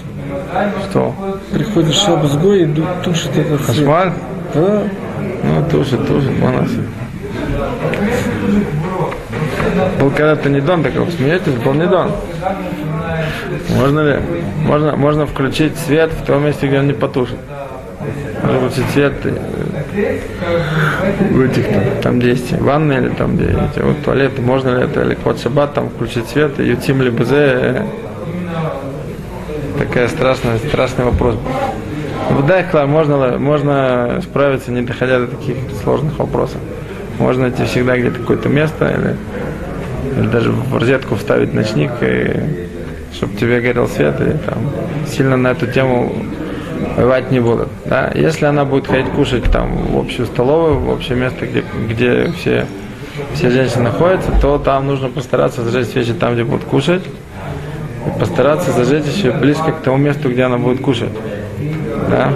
Что? 0.88 1.14
Приходит 1.52 1.94
шабас 1.94 2.36
гой 2.36 2.62
и 2.62 2.82
тушит 3.02 3.36
этот 3.36 3.62
свет. 3.62 3.76
Хашмаль? 3.76 4.12
Да. 4.54 4.82
Ну, 5.42 5.70
тушит, 5.70 6.06
тушит, 6.06 6.38
молодцы. 6.38 6.84
Был 10.00 10.10
когда-то 10.10 10.48
не 10.48 10.60
дон, 10.60 10.82
так 10.82 10.94
вы 10.94 11.10
смеетесь, 11.10 11.54
был 11.54 11.74
не 11.74 11.86
дон. 11.86 12.10
Можно 13.70 14.00
ли? 14.00 14.20
Можно, 14.64 14.96
можно 14.96 15.26
включить 15.26 15.76
свет 15.78 16.12
в 16.12 16.24
том 16.24 16.44
месте, 16.44 16.66
где 16.66 16.78
он 16.78 16.86
не 16.86 16.92
потушит. 16.92 17.38
Можно 18.42 18.68
включить 18.68 18.90
свет 18.90 19.12
э, 19.24 20.20
в 21.30 21.40
этих 21.40 21.68
там, 21.68 21.82
там 22.02 22.18
где 22.18 22.30
есть 22.30 22.52
ванны 22.52 22.94
или 22.94 23.08
там 23.08 23.36
где 23.36 23.46
эти 23.46 23.80
вот 23.82 24.02
туалеты, 24.04 24.42
можно 24.42 24.76
ли 24.76 24.84
это, 24.84 25.02
или 25.02 25.14
код 25.14 25.40
шаббат 25.40 25.74
там 25.74 25.88
включить 25.88 26.28
свет, 26.28 26.58
и 26.60 26.64
ютим 26.64 27.00
ли 27.00 27.10
бзе, 27.10 27.86
такая 29.78 30.08
страшная, 30.08 30.58
страшный 30.58 31.04
вопрос. 31.04 31.36
В 32.30 32.46
Дайхла 32.46 32.86
можно, 32.86 33.38
можно 33.38 34.20
справиться, 34.22 34.70
не 34.72 34.82
доходя 34.82 35.20
до 35.20 35.26
таких 35.28 35.56
сложных 35.82 36.18
вопросов. 36.18 36.58
Можно 37.18 37.44
найти 37.44 37.64
всегда 37.64 37.96
где-то 37.96 38.18
какое-то 38.18 38.48
место 38.48 38.88
или, 38.88 39.16
или 40.18 40.28
даже 40.28 40.50
в 40.50 40.76
розетку 40.76 41.14
вставить 41.16 41.54
ночник, 41.54 41.90
и, 42.00 42.63
чтобы 43.14 43.36
тебе 43.36 43.60
горел 43.60 43.88
свет, 43.88 44.20
и 44.20 44.36
там 44.46 44.58
сильно 45.06 45.36
на 45.36 45.48
эту 45.48 45.66
тему 45.66 46.12
воевать 46.96 47.30
не 47.30 47.40
будут. 47.40 47.68
Да? 47.86 48.10
Если 48.14 48.44
она 48.44 48.64
будет 48.64 48.86
ходить 48.86 49.10
кушать 49.12 49.44
там 49.44 49.92
в 49.92 49.98
общую 49.98 50.26
столовую, 50.26 50.78
в 50.78 50.88
общее 50.90 51.16
место, 51.16 51.46
где, 51.46 51.64
где 51.88 52.32
все, 52.32 52.66
все 53.34 53.50
женщины 53.50 53.84
находятся, 53.84 54.32
то 54.40 54.58
там 54.58 54.86
нужно 54.86 55.08
постараться 55.08 55.62
зажечь 55.62 55.88
свечи 55.88 56.12
там, 56.12 56.34
где 56.34 56.44
будут 56.44 56.64
кушать, 56.64 57.02
и 58.06 58.18
постараться 58.18 58.72
зажечь 58.72 59.06
еще 59.06 59.32
близко 59.32 59.72
к 59.72 59.82
тому 59.82 59.96
месту, 59.96 60.30
где 60.30 60.42
она 60.42 60.58
будет 60.58 60.80
кушать. 60.80 61.10
Да? 62.10 62.32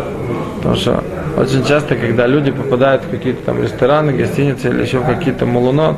Потому 0.56 0.76
что 0.76 1.04
очень 1.36 1.64
часто, 1.64 1.94
когда 1.94 2.26
люди 2.26 2.50
попадают 2.50 3.04
в 3.04 3.10
какие-то 3.10 3.44
там 3.44 3.62
рестораны, 3.62 4.12
гостиницы 4.12 4.68
или 4.68 4.82
еще 4.82 4.98
в 4.98 5.06
какие-то 5.06 5.46
мулунот, 5.46 5.96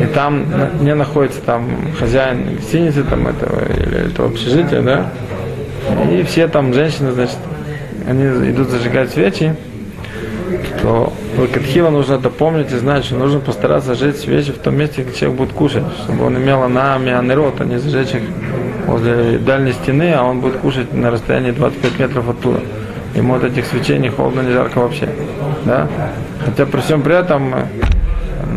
и 0.00 0.06
там 0.06 0.46
на- 0.50 0.70
не 0.82 0.94
находится 0.94 1.40
там 1.40 1.68
хозяин 1.98 2.56
гостиницы 2.56 3.04
там 3.04 3.26
этого 3.26 3.60
или 3.72 4.10
этого 4.10 4.28
общежития, 4.28 4.82
да, 4.82 5.10
и 6.10 6.22
все 6.22 6.48
там 6.48 6.74
женщины, 6.74 7.12
значит, 7.12 7.38
они 8.08 8.24
идут 8.50 8.70
зажигать 8.70 9.10
свечи, 9.10 9.54
то 10.82 11.12
Лакатхила 11.36 11.90
нужно 11.90 12.14
это 12.14 12.30
помнить 12.30 12.72
и 12.72 12.76
знать, 12.76 13.04
что 13.04 13.16
нужно 13.16 13.40
постараться 13.40 13.94
зажечь 13.94 14.16
свечи 14.16 14.52
в 14.52 14.58
том 14.58 14.76
месте, 14.76 15.02
где 15.02 15.14
человек 15.14 15.38
будет 15.38 15.52
кушать, 15.52 15.84
чтобы 16.02 16.26
он 16.26 16.36
имел 16.36 16.62
анами, 16.62 17.12
анерот, 17.12 17.60
а 17.60 17.64
не 17.64 17.78
зажечь 17.78 18.14
их 18.14 18.22
возле 18.86 19.38
дальней 19.38 19.72
стены, 19.72 20.14
а 20.16 20.24
он 20.24 20.40
будет 20.40 20.56
кушать 20.56 20.92
на 20.92 21.10
расстоянии 21.10 21.50
25 21.50 21.98
метров 21.98 22.28
оттуда. 22.28 22.60
Ему 23.14 23.34
от 23.34 23.44
этих 23.44 23.66
свечей 23.66 23.98
не 23.98 24.08
холодно, 24.08 24.40
не 24.40 24.52
жарко 24.52 24.78
вообще. 24.78 25.08
Да? 25.64 25.88
Хотя 26.44 26.66
при 26.66 26.80
всем 26.80 27.02
при 27.02 27.16
этом 27.18 27.54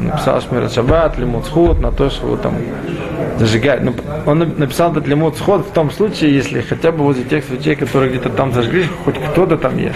написал 0.01 0.41
Шмират 0.41 0.73
Шаббат, 0.73 1.17
Лимут 1.17 1.45
Схуд, 1.45 1.79
на 1.79 1.91
то, 1.91 2.09
что 2.09 2.27
вот 2.27 2.41
там 2.41 2.55
зажигать. 3.37 3.81
Ну, 3.83 3.93
он 4.25 4.43
нап- 4.43 4.59
написал 4.59 4.91
этот 4.91 5.07
Лимут 5.07 5.37
Схуд 5.37 5.65
в 5.65 5.71
том 5.71 5.91
случае, 5.91 6.35
если 6.35 6.61
хотя 6.61 6.91
бы 6.91 7.03
возле 7.03 7.23
тех 7.23 7.43
свечей, 7.43 7.75
которые 7.75 8.09
где-то 8.09 8.29
там 8.29 8.53
зажгли, 8.53 8.85
хоть 9.05 9.15
кто-то 9.19 9.57
там 9.57 9.77
есть. 9.77 9.95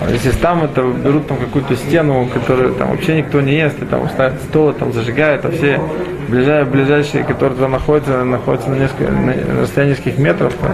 А 0.00 0.10
если 0.10 0.30
там 0.30 0.64
это 0.64 0.82
берут 0.82 1.26
там 1.26 1.38
какую-то 1.38 1.76
стену, 1.76 2.28
которую 2.32 2.74
там 2.74 2.90
вообще 2.90 3.16
никто 3.16 3.40
не 3.40 3.54
ест, 3.54 3.80
и 3.82 3.86
там 3.86 4.08
ставят 4.10 4.42
стол, 4.42 4.72
там 4.72 4.92
зажигают, 4.92 5.44
а 5.44 5.50
все 5.50 5.80
ближайшие, 6.28 6.70
ближайшие, 6.70 7.24
которые 7.24 7.58
там 7.58 7.72
находятся, 7.72 8.24
находятся 8.24 8.70
на, 8.70 8.74
несколько, 8.76 9.10
на 9.10 9.62
расстоянии 9.62 9.92
нескольких 9.92 10.18
метров, 10.18 10.52
то 10.54 10.70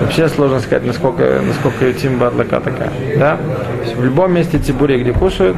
вообще 0.00 0.28
сложно 0.28 0.60
сказать, 0.60 0.84
насколько, 0.84 1.40
насколько 1.46 1.86
Ютим 1.86 2.18
Бадлака 2.18 2.60
такая. 2.60 2.90
Да? 3.16 3.38
В 3.96 4.04
любом 4.04 4.34
месте 4.34 4.58
Тибури, 4.58 4.98
где 4.98 5.12
кушают, 5.12 5.56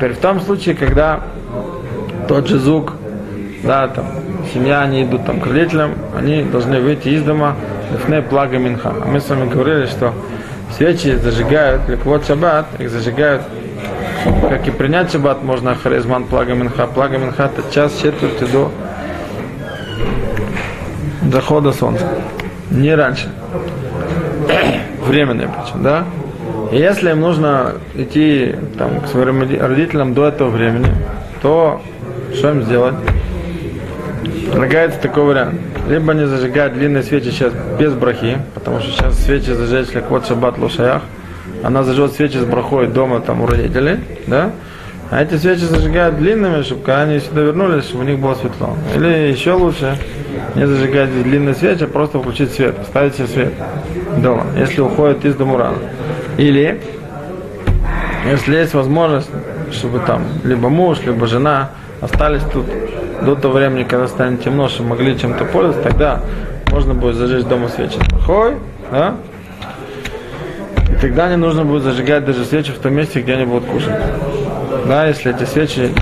теперь 0.00 0.14
в 0.14 0.18
том 0.18 0.40
случае, 0.40 0.74
когда 0.74 1.20
тот 2.26 2.48
же 2.48 2.58
звук, 2.58 2.94
да, 3.62 3.86
там, 3.88 4.06
семья, 4.54 4.80
они 4.80 5.02
идут 5.02 5.26
там 5.26 5.40
к 5.40 5.46
родителям, 5.46 5.92
они 6.16 6.42
должны 6.42 6.80
выйти 6.80 7.08
из 7.08 7.22
дома, 7.22 7.54
лифней 7.92 8.22
плага 8.22 8.56
минха. 8.56 8.94
А 8.98 9.06
мы 9.06 9.20
с 9.20 9.28
вами 9.28 9.46
говорили, 9.46 9.84
что 9.84 10.14
свечи 10.74 11.16
зажигают, 11.16 11.82
вот 12.06 12.26
шаббат, 12.26 12.64
их 12.78 12.88
зажигают, 12.88 13.42
как 14.48 14.66
и 14.66 14.70
принять 14.70 15.12
шаббат, 15.12 15.42
можно 15.42 15.74
харизман 15.74 16.24
плага 16.24 16.54
минха. 16.54 16.86
Плага 16.86 17.18
минха 17.18 17.50
это 17.54 17.70
час 17.70 17.92
четверти 18.00 18.44
до 18.50 18.72
захода 21.30 21.72
солнца. 21.72 22.08
Не 22.70 22.94
раньше. 22.94 23.30
Временное 25.06 25.48
причем, 25.48 25.82
да? 25.82 26.04
И 26.70 26.76
если 26.76 27.10
им 27.10 27.20
нужно 27.20 27.74
идти 27.94 28.54
там, 28.78 29.00
к 29.00 29.08
своим 29.08 29.42
роди- 29.42 29.58
родителям 29.58 30.14
до 30.14 30.28
этого 30.28 30.50
времени, 30.50 30.86
то 31.42 31.80
что 32.34 32.50
им 32.50 32.62
сделать? 32.62 32.94
Предлагается 34.50 35.00
такой 35.00 35.24
вариант. 35.24 35.60
Либо 35.88 36.12
они 36.12 36.26
зажигают 36.26 36.74
длинные 36.74 37.02
свечи 37.02 37.30
сейчас 37.30 37.52
без 37.78 37.92
брахи, 37.92 38.38
потому 38.54 38.80
что 38.80 38.92
сейчас 38.92 39.18
свечи 39.18 39.50
зажечь 39.50 39.88
как 39.88 40.10
вот 40.10 40.26
шаббат 40.26 40.58
лушаях. 40.58 41.02
Она 41.64 41.82
зажжет 41.82 42.12
свечи 42.12 42.36
с 42.36 42.44
брахой 42.44 42.86
дома 42.86 43.20
там 43.20 43.42
у 43.42 43.46
родителей, 43.46 43.98
да? 44.26 44.50
А 45.10 45.22
эти 45.22 45.34
свечи 45.34 45.64
зажигают 45.64 46.18
длинными, 46.18 46.62
чтобы 46.62 46.84
когда 46.84 47.02
они 47.02 47.18
сюда 47.18 47.42
вернулись, 47.42 47.84
чтобы 47.84 48.04
у 48.04 48.06
них 48.06 48.20
было 48.20 48.34
светло. 48.34 48.76
Или 48.94 49.32
еще 49.32 49.52
лучше, 49.52 49.98
не 50.54 50.66
зажигать 50.66 51.10
длинные 51.24 51.56
свечи, 51.56 51.82
а 51.82 51.88
просто 51.88 52.20
включить 52.20 52.52
свет, 52.52 52.76
ставить 52.88 53.16
себе 53.16 53.26
свет 53.26 53.52
дома, 54.18 54.46
если 54.56 54.80
уходит 54.80 55.24
из 55.24 55.34
дома 55.34 55.58
рано. 55.58 55.78
Или, 56.40 56.80
если 58.26 58.56
есть 58.56 58.72
возможность, 58.72 59.28
чтобы 59.72 59.98
там 59.98 60.24
либо 60.42 60.70
муж, 60.70 61.00
либо 61.04 61.26
жена 61.26 61.68
остались 62.00 62.40
тут 62.50 62.64
до 63.20 63.34
того 63.34 63.54
времени, 63.58 63.82
когда 63.82 64.08
станет 64.08 64.42
темно, 64.42 64.70
чтобы 64.70 64.88
могли 64.88 65.18
чем-то 65.18 65.44
пользоваться, 65.44 65.82
тогда 65.82 66.22
можно 66.70 66.94
будет 66.94 67.16
зажечь 67.16 67.44
дома 67.44 67.68
свечи. 67.68 67.98
Хой, 68.24 68.54
да? 68.90 69.16
И 70.90 70.94
тогда 70.98 71.28
не 71.28 71.36
нужно 71.36 71.66
будет 71.66 71.82
зажигать 71.82 72.24
даже 72.24 72.46
свечи 72.46 72.72
в 72.72 72.78
том 72.78 72.94
месте, 72.94 73.20
где 73.20 73.34
они 73.34 73.44
будут 73.44 73.68
кушать. 73.68 74.00
Да, 74.88 75.06
если 75.06 75.34
эти 75.34 75.44
свечи 75.44 75.92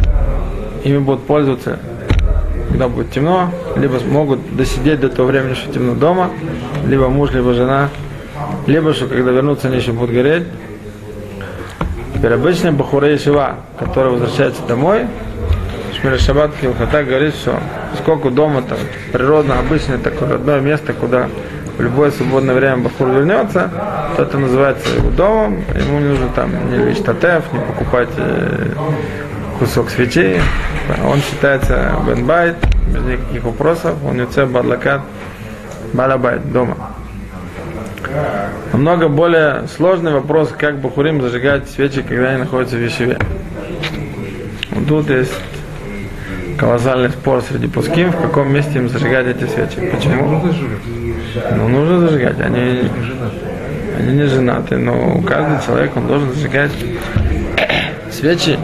ими 0.84 0.98
будут 0.98 1.26
пользоваться, 1.26 1.80
когда 2.68 2.86
будет 2.86 3.10
темно, 3.10 3.50
либо 3.74 3.98
могут 4.08 4.56
досидеть 4.56 5.00
до 5.00 5.08
того 5.08 5.30
времени, 5.30 5.54
что 5.54 5.72
темно 5.72 5.96
дома, 5.96 6.30
либо 6.86 7.08
муж, 7.08 7.32
либо 7.32 7.54
жена, 7.54 7.88
либо 8.68 8.92
что 8.92 9.06
когда 9.06 9.30
вернутся, 9.30 9.68
они 9.68 9.78
еще 9.78 9.92
будут 9.92 10.14
гореть. 10.14 10.44
Теперь 12.14 12.34
обычный 12.34 12.70
Бахурей 12.70 13.16
Шива, 13.16 13.56
который 13.78 14.12
возвращается 14.12 14.60
домой, 14.68 15.06
Шмир 15.98 16.18
Шаббат 16.20 16.52
Килхата 16.60 17.02
говорит, 17.02 17.34
что 17.34 17.58
сколько 17.98 18.30
дома 18.30 18.62
там 18.62 18.78
природно 19.10 19.58
обычное 19.58 19.98
такое 19.98 20.32
родное 20.32 20.60
место, 20.60 20.92
куда 20.92 21.28
в 21.78 21.80
любое 21.80 22.10
свободное 22.10 22.54
время 22.54 22.78
Бахур 22.78 23.08
вернется, 23.08 23.70
то 24.16 24.22
это 24.22 24.36
называется 24.36 24.86
его 24.96 25.10
домом, 25.10 25.64
ему 25.74 26.00
не 26.00 26.08
нужно 26.08 26.28
там 26.34 26.70
не 26.70 26.76
лечь 26.76 26.98
татев, 26.98 27.44
не 27.52 27.60
покупать 27.60 28.10
э, 28.18 28.70
кусок 29.58 29.88
свечей, 29.88 30.40
он 31.06 31.20
считается 31.22 31.94
бенбайт, 32.06 32.56
без 32.88 33.02
никаких 33.02 33.44
вопросов, 33.44 33.94
он 34.04 34.20
юце 34.20 34.44
бадлакат, 34.44 35.00
балабайт, 35.94 36.52
дома. 36.52 36.97
Намного 38.72 39.08
более 39.08 39.66
сложный 39.76 40.12
вопрос, 40.12 40.54
как 40.56 40.78
Бахурим 40.78 41.20
зажигать 41.22 41.68
свечи, 41.68 42.02
когда 42.02 42.30
они 42.30 42.38
находятся 42.38 42.76
в 42.76 42.82
Ешеве. 42.82 43.18
Вот 44.70 44.86
Тут 44.86 45.10
есть 45.10 45.32
колоссальный 46.58 47.10
спор 47.10 47.42
среди 47.42 47.68
пуским, 47.68 48.10
в 48.10 48.20
каком 48.20 48.52
месте 48.52 48.78
им 48.78 48.88
зажигать 48.88 49.26
эти 49.26 49.44
свечи. 49.44 49.90
Почему? 49.90 50.42
Ну, 51.56 51.68
нужно 51.68 52.00
зажигать. 52.00 52.40
Они, 52.40 52.90
они 53.98 54.12
не 54.12 54.24
женаты, 54.24 54.76
но 54.76 55.20
каждый 55.22 55.64
человек, 55.64 55.96
он 55.96 56.06
должен 56.06 56.32
зажигать 56.32 56.72
свечи 58.10 58.58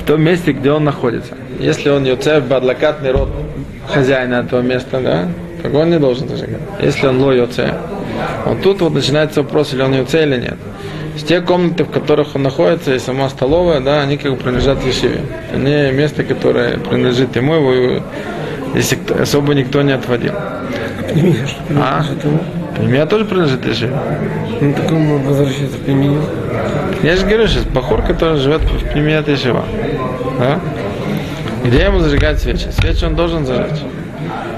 в 0.00 0.06
том 0.06 0.22
месте, 0.22 0.52
где 0.52 0.72
он 0.72 0.84
находится. 0.84 1.34
Если 1.58 1.88
он 1.88 2.04
Йоцев 2.04 2.44
Бадлакатный 2.46 3.12
род 3.12 3.30
хозяина 3.88 4.36
этого 4.36 4.60
места, 4.60 5.00
да, 5.00 5.28
так 5.62 5.74
он 5.74 5.90
не 5.90 5.98
должен 5.98 6.28
зажигать. 6.28 6.60
Если 6.80 7.06
он 7.06 7.20
ло 7.22 7.32
йоце. 7.32 7.74
Вот 8.46 8.62
тут 8.62 8.80
вот 8.80 8.94
начинается 8.94 9.42
вопрос, 9.42 9.72
или 9.74 9.82
он 9.82 9.94
йоце 9.94 10.22
или 10.24 10.36
нет. 10.40 10.56
С 11.16 11.22
те 11.24 11.40
комнаты, 11.40 11.84
в 11.84 11.90
которых 11.90 12.34
он 12.36 12.42
находится, 12.42 12.94
и 12.94 12.98
сама 12.98 13.28
столовая, 13.28 13.80
да, 13.80 14.00
они 14.00 14.16
как 14.16 14.32
бы 14.32 14.36
принадлежат 14.38 14.84
Ешиве. 14.84 15.20
Они 15.52 15.92
место, 15.92 16.24
которое 16.24 16.78
принадлежит 16.78 17.36
ему, 17.36 17.54
его 17.54 18.02
если 18.74 18.96
кто- 18.96 19.22
особо 19.22 19.54
никто 19.54 19.82
не 19.82 19.92
отводил. 19.92 20.32
Что 20.32 21.74
А? 21.76 22.02
ему. 22.24 22.38
Меня 22.90 23.04
тоже 23.06 23.24
принадлежит 23.26 23.66
Ешиве. 23.66 23.94
Ну, 24.60 24.72
так 24.72 24.90
он 24.90 25.18
возвращается 25.22 25.76
в 25.76 25.80
пельмени. 25.80 26.18
Я 27.02 27.16
же 27.16 27.26
говорю, 27.26 27.46
сейчас 27.48 27.64
Бахур, 27.64 28.02
который 28.02 28.38
живет 28.38 28.62
в 28.62 28.92
Пнемият 28.92 29.28
Ешива. 29.28 29.64
Да? 30.38 30.60
Где 31.64 31.82
ему 31.84 31.98
зажигать 32.00 32.40
свечи? 32.40 32.68
Свечи 32.70 33.04
он 33.04 33.14
должен 33.14 33.44
зажечь. 33.44 33.80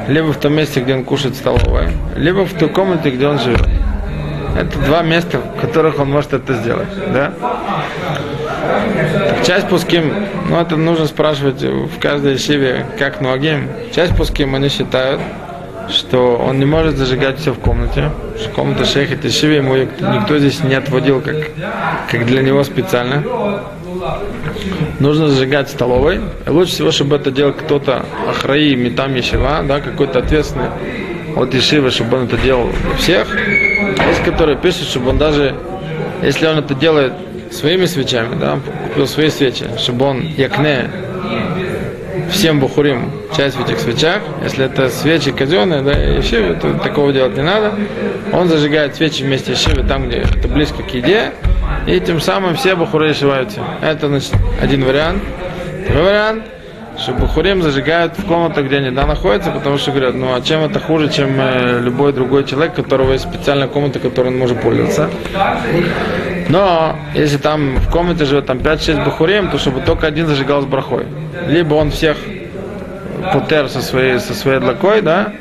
Либо 0.09 0.33
в 0.33 0.37
том 0.37 0.55
месте, 0.55 0.81
где 0.81 0.95
он 0.95 1.05
кушает 1.05 1.35
в 1.35 1.39
столовой, 1.39 1.89
либо 2.17 2.45
в 2.45 2.53
той 2.53 2.69
комнате, 2.69 3.11
где 3.11 3.27
он 3.27 3.39
живет. 3.39 3.69
Это 4.59 4.79
два 4.81 5.03
места, 5.03 5.39
в 5.39 5.61
которых 5.61 5.99
он 5.99 6.11
может 6.11 6.33
это 6.33 6.55
сделать. 6.55 6.89
Да? 7.13 7.33
Так 9.29 9.45
часть 9.45 9.69
пуским, 9.69 10.13
ну 10.49 10.61
это 10.61 10.77
нужно 10.77 11.07
спрашивать 11.07 11.63
в 11.63 11.99
каждой 12.01 12.35
ешиве, 12.35 12.87
как 12.99 13.21
ногим. 13.21 13.69
Часть 13.95 14.17
пуским 14.17 14.55
они 14.55 14.69
считают, 14.69 15.21
что 15.89 16.37
он 16.37 16.59
не 16.59 16.65
может 16.65 16.97
зажигать 16.97 17.39
все 17.39 17.53
в 17.53 17.59
комнате, 17.59 18.11
что 18.39 18.51
комната 18.51 18.85
шейха 18.85 19.17
Тишиви 19.17 19.57
ему 19.57 19.77
никто 19.77 20.39
здесь 20.39 20.63
не 20.63 20.75
отводил, 20.75 21.21
как, 21.21 21.37
как 22.11 22.27
для 22.27 22.43
него 22.43 22.63
специально. 22.65 23.23
Нужно 25.01 25.29
зажигать 25.29 25.69
в 25.69 25.73
столовой. 25.73 26.21
Лучше 26.47 26.73
всего, 26.73 26.91
чтобы 26.91 27.17
это 27.17 27.31
делал 27.31 27.53
кто-то 27.53 28.05
ахраи, 28.29 28.75
метам 28.75 29.15
ешива, 29.15 29.63
да, 29.67 29.81
какой-то 29.81 30.21
ответственный 30.21 30.69
от 31.37 31.53
ешивы, 31.53 31.91
чтобы 31.91 32.19
он 32.19 32.25
это 32.25 32.37
делал 32.37 32.69
для 32.69 32.97
всех. 32.97 33.29
Есть, 33.37 34.23
которые 34.25 34.57
пишут, 34.57 34.89
чтобы 34.89 35.11
он 35.11 35.19
даже, 35.19 35.55
если 36.23 36.47
он 36.47 36.59
это 36.59 36.75
делает 36.75 37.13
своими 37.51 37.87
свечами, 37.87 38.39
да, 38.39 38.59
купил 38.89 39.07
свои 39.07 39.31
свечи, 39.31 39.67
чтобы 39.79 40.07
он 40.07 40.21
якне 40.21 40.91
всем 42.31 42.61
бухурим 42.61 43.11
часть 43.37 43.57
в 43.57 43.65
этих 43.65 43.81
свечах. 43.81 44.23
Если 44.43 44.65
это 44.65 44.89
свечи 44.89 45.33
казенные, 45.33 45.83
да, 45.83 45.93
ешивы, 45.93 46.55
то 46.55 46.73
такого 46.75 47.13
делать 47.13 47.37
не 47.37 47.43
надо. 47.43 47.75
Он 48.33 48.49
зажигает 48.49 48.95
свечи 48.95 49.23
вместе 49.23 49.55
с 49.55 49.67
ешивой 49.67 49.87
там, 49.87 50.09
где 50.09 50.19
это 50.19 50.49
близко 50.49 50.83
к 50.83 50.91
еде, 50.95 51.33
и 51.87 52.01
тем 52.01 52.21
самым 52.21 52.55
все 52.55 52.75
бухуры 52.75 53.09
ешиваются. 53.09 53.61
Это 53.83 54.09
значит, 54.09 54.33
один 54.61 54.85
вариант. 54.85 55.23
Второй 55.85 56.05
вариант, 56.05 56.45
что 56.99 57.13
бухурим 57.13 57.63
зажигают 57.63 58.17
в 58.19 58.27
комнатах, 58.27 58.67
где 58.67 58.79
они 58.79 58.91
да, 58.91 59.07
находятся, 59.07 59.51
потому 59.51 59.79
что 59.79 59.91
говорят, 59.91 60.15
ну 60.15 60.35
а 60.35 60.41
чем 60.41 60.61
это 60.63 60.79
хуже, 60.81 61.11
чем 61.11 61.35
э, 61.39 61.81
любой 61.81 62.13
другой 62.13 62.45
человек, 62.45 62.79
у 62.79 62.83
которого 62.83 63.13
есть 63.13 63.29
специальная 63.29 63.69
комната, 63.69 63.99
которой 63.99 64.29
он 64.29 64.39
может 64.39 64.61
пользоваться. 64.61 65.11
Но 66.49 66.97
если 67.15 67.37
там 67.39 67.77
в 67.77 67.91
комнате 67.91 68.25
живет 68.25 68.47
там 68.47 68.59
5-6 68.59 69.05
бухурим, 69.05 69.51
то 69.51 69.59
чтобы 69.59 69.81
только 69.81 70.07
один 70.07 70.27
зажигал 70.27 70.63
с 70.63 70.67
брахой. 70.67 71.07
Либо 71.49 71.75
он 71.75 71.91
всех 71.91 72.17
путер 73.33 73.69
со 73.69 73.81
своей, 73.81 74.19
со 74.19 74.35
своей 74.35 74.61
длакой, 74.61 75.03
да, 75.03 75.33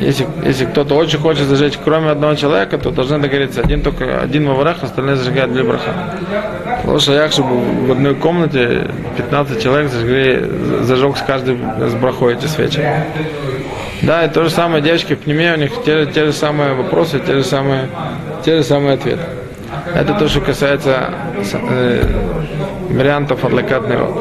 если, 0.00 0.26
если 0.44 0.64
кто-то 0.66 0.94
очень 0.94 1.18
хочет 1.18 1.44
зажечь, 1.44 1.78
кроме 1.82 2.10
одного 2.10 2.34
человека, 2.34 2.78
то 2.78 2.90
должны 2.90 3.18
договориться. 3.18 3.60
Один 3.60 3.82
только 3.82 4.20
один 4.20 4.46
ваврах, 4.48 4.82
остальные 4.82 5.16
зажигают 5.16 5.52
для 5.52 5.64
браха. 5.64 5.92
Лучше 6.84 7.12
я, 7.12 7.30
чтобы 7.30 7.60
в 7.86 7.92
одной 7.92 8.14
комнате 8.14 8.88
15 9.16 9.62
человек 9.62 9.90
зажгли, 9.90 10.44
зажег 10.82 11.16
с 11.16 11.22
каждым 11.22 11.88
с 11.88 11.94
брахой 11.94 12.34
эти 12.34 12.46
свечи. 12.46 12.82
Да, 14.02 14.24
и 14.24 14.28
то 14.28 14.44
же 14.44 14.50
самое 14.50 14.82
девочки 14.82 15.14
в 15.14 15.20
пнеме, 15.20 15.54
у 15.54 15.56
них 15.58 15.70
те, 15.84 16.06
те 16.06 16.26
же 16.26 16.32
самые 16.32 16.74
вопросы, 16.74 17.18
те 17.18 17.34
же 17.34 17.44
самые, 17.44 17.88
те 18.44 18.58
же 18.58 18.62
самые 18.62 18.94
ответы. 18.94 19.22
Это 19.94 20.14
то, 20.14 20.28
что 20.28 20.40
касается 20.40 21.10
э, 21.52 22.02
вариантов 22.90 23.44
адвокатный 23.44 23.96
род. 23.96 24.14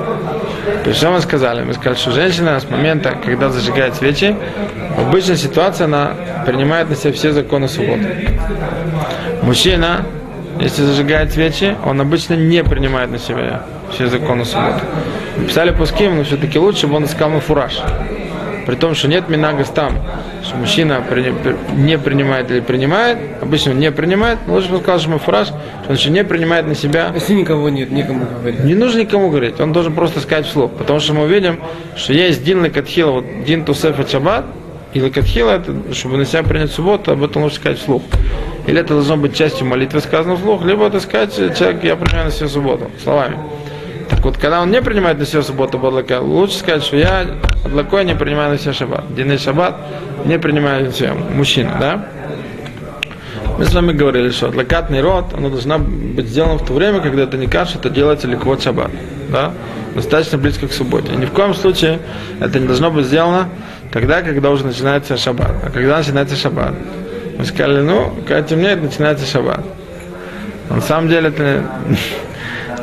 То 0.83 0.93
что 0.93 1.11
мы 1.11 1.21
сказали? 1.21 1.63
Мы 1.63 1.73
сказали, 1.73 1.95
что 1.95 2.11
женщина 2.11 2.59
с 2.59 2.69
момента, 2.69 3.15
когда 3.23 3.49
зажигает 3.49 3.95
свечи, 3.95 4.35
в 4.97 5.07
обычной 5.07 5.37
ситуации 5.37 5.83
она 5.83 6.13
принимает 6.45 6.89
на 6.89 6.95
себя 6.95 7.13
все 7.13 7.31
законы 7.31 7.67
субботы. 7.67 8.29
Мужчина, 9.43 10.05
если 10.59 10.83
зажигает 10.83 11.31
свечи, 11.33 11.75
он 11.85 12.01
обычно 12.01 12.33
не 12.33 12.63
принимает 12.63 13.11
на 13.11 13.19
себя 13.19 13.63
все 13.91 14.07
законы 14.07 14.45
субботы. 14.45 14.81
Писали 15.47 15.71
пуским, 15.71 16.17
но 16.17 16.23
все-таки 16.23 16.57
лучше, 16.57 16.79
чтобы 16.79 16.95
он 16.95 17.05
искал 17.05 17.29
на 17.29 17.41
фураж. 17.41 17.81
При 18.65 18.75
том, 18.75 18.95
что 18.95 19.07
нет 19.07 19.29
минагас 19.29 19.69
там, 19.69 19.97
что 20.43 20.55
мужчина 20.55 21.03
не 21.75 21.97
принимает 21.97 22.49
или 22.49 22.59
принимает, 22.59 23.17
обычно 23.41 23.71
он 23.71 23.79
не 23.79 23.91
принимает, 23.91 24.39
но 24.47 24.55
лучше 24.55 24.69
бы 24.69 24.79
сказал, 24.79 24.99
что 24.99 25.09
мы 25.11 25.19
фураж, 25.19 25.47
что 25.47 25.89
он 25.89 25.95
еще 25.95 26.09
не 26.09 26.23
принимает 26.23 26.65
на 26.65 26.75
себя 26.75 27.11
Если 27.13 27.33
никого 27.33 27.69
нет, 27.69 27.91
некому 27.91 28.25
говорить. 28.25 28.63
не 28.63 28.73
нужно 28.73 29.01
никому 29.01 29.29
говорить, 29.29 29.59
он 29.59 29.71
должен 29.71 29.93
просто 29.93 30.19
сказать 30.19 30.47
вслух. 30.47 30.71
Потому 30.71 30.99
что 30.99 31.13
мы 31.13 31.27
видим, 31.27 31.59
что 31.95 32.13
есть 32.13 32.43
Дин 32.43 32.63
Лекатхила, 32.63 33.11
вот 33.11 33.25
Дин 33.45 33.65
Тусеф 33.65 33.99
и 33.99 34.09
Шаббат, 34.09 34.45
и 34.93 34.99
Лекатхила, 34.99 35.51
это, 35.51 35.73
чтобы 35.93 36.17
на 36.17 36.25
себя 36.25 36.41
принять 36.41 36.71
субботу, 36.71 37.11
об 37.11 37.23
этом 37.23 37.43
лучше 37.43 37.57
сказать 37.57 37.79
вслух. 37.79 38.01
Или 38.65 38.79
это 38.79 38.95
должно 38.95 39.17
быть 39.17 39.35
частью 39.35 39.67
молитвы 39.67 39.99
сказано 39.99 40.37
вслух, 40.37 40.65
либо 40.65 40.87
это 40.87 40.99
сказать, 40.99 41.35
человек, 41.35 41.83
я 41.83 41.95
принимаю 41.95 42.25
на 42.25 42.31
себя 42.31 42.47
субботу, 42.47 42.89
словами. 43.03 43.37
Так 44.09 44.23
вот, 44.23 44.37
когда 44.37 44.61
он 44.61 44.71
не 44.71 44.81
принимает 44.81 45.17
на 45.17 45.25
себя 45.25 45.41
субботу 45.41 45.79
Бадлака, 45.79 46.21
лучше 46.21 46.57
сказать, 46.57 46.83
что 46.83 46.97
я 46.97 47.25
Бадлакой 47.63 48.05
не 48.05 48.15
принимаю 48.15 48.51
на 48.51 48.57
себя 48.57 48.73
шаббат. 48.73 49.13
Дин 49.15 49.31
и 49.31 49.37
шаббат 49.37 49.75
не 50.25 50.37
принимаю 50.37 50.85
на 50.85 50.91
себя 50.91 51.13
мужчина, 51.13 51.77
да? 51.79 52.05
Мы 53.57 53.63
с 53.63 53.73
вами 53.73 53.93
говорили, 53.93 54.31
что 54.31 54.47
адлакатный 54.47 55.01
род, 55.01 55.33
оно 55.33 55.49
должна 55.49 55.77
быть 55.77 56.27
сделано 56.27 56.57
в 56.57 56.65
то 56.65 56.73
время, 56.73 56.99
когда 56.99 57.23
это 57.23 57.37
не 57.37 57.47
каша, 57.47 57.77
это 57.77 57.89
делается 57.89 58.27
ликвот 58.27 58.61
шаббат. 58.61 58.91
Да? 59.29 59.53
Достаточно 59.95 60.37
близко 60.37 60.67
к 60.67 60.73
субботе. 60.73 61.13
И 61.13 61.15
ни 61.15 61.25
в 61.25 61.31
коем 61.31 61.53
случае 61.53 61.99
это 62.41 62.59
не 62.59 62.67
должно 62.67 62.91
быть 62.91 63.05
сделано 63.05 63.47
тогда, 63.91 64.21
когда 64.21 64.51
уже 64.51 64.65
начинается 64.65 65.15
шаббат. 65.15 65.51
А 65.63 65.69
когда 65.69 65.97
начинается 65.97 66.35
шаббат? 66.35 66.73
Мы 67.37 67.45
сказали, 67.45 67.79
ну, 67.79 68.13
когда 68.27 68.41
темнеет, 68.41 68.83
начинается 68.83 69.25
шаббат. 69.25 69.63
На 70.69 70.81
самом 70.81 71.07
деле 71.07 71.29
это 71.29 71.63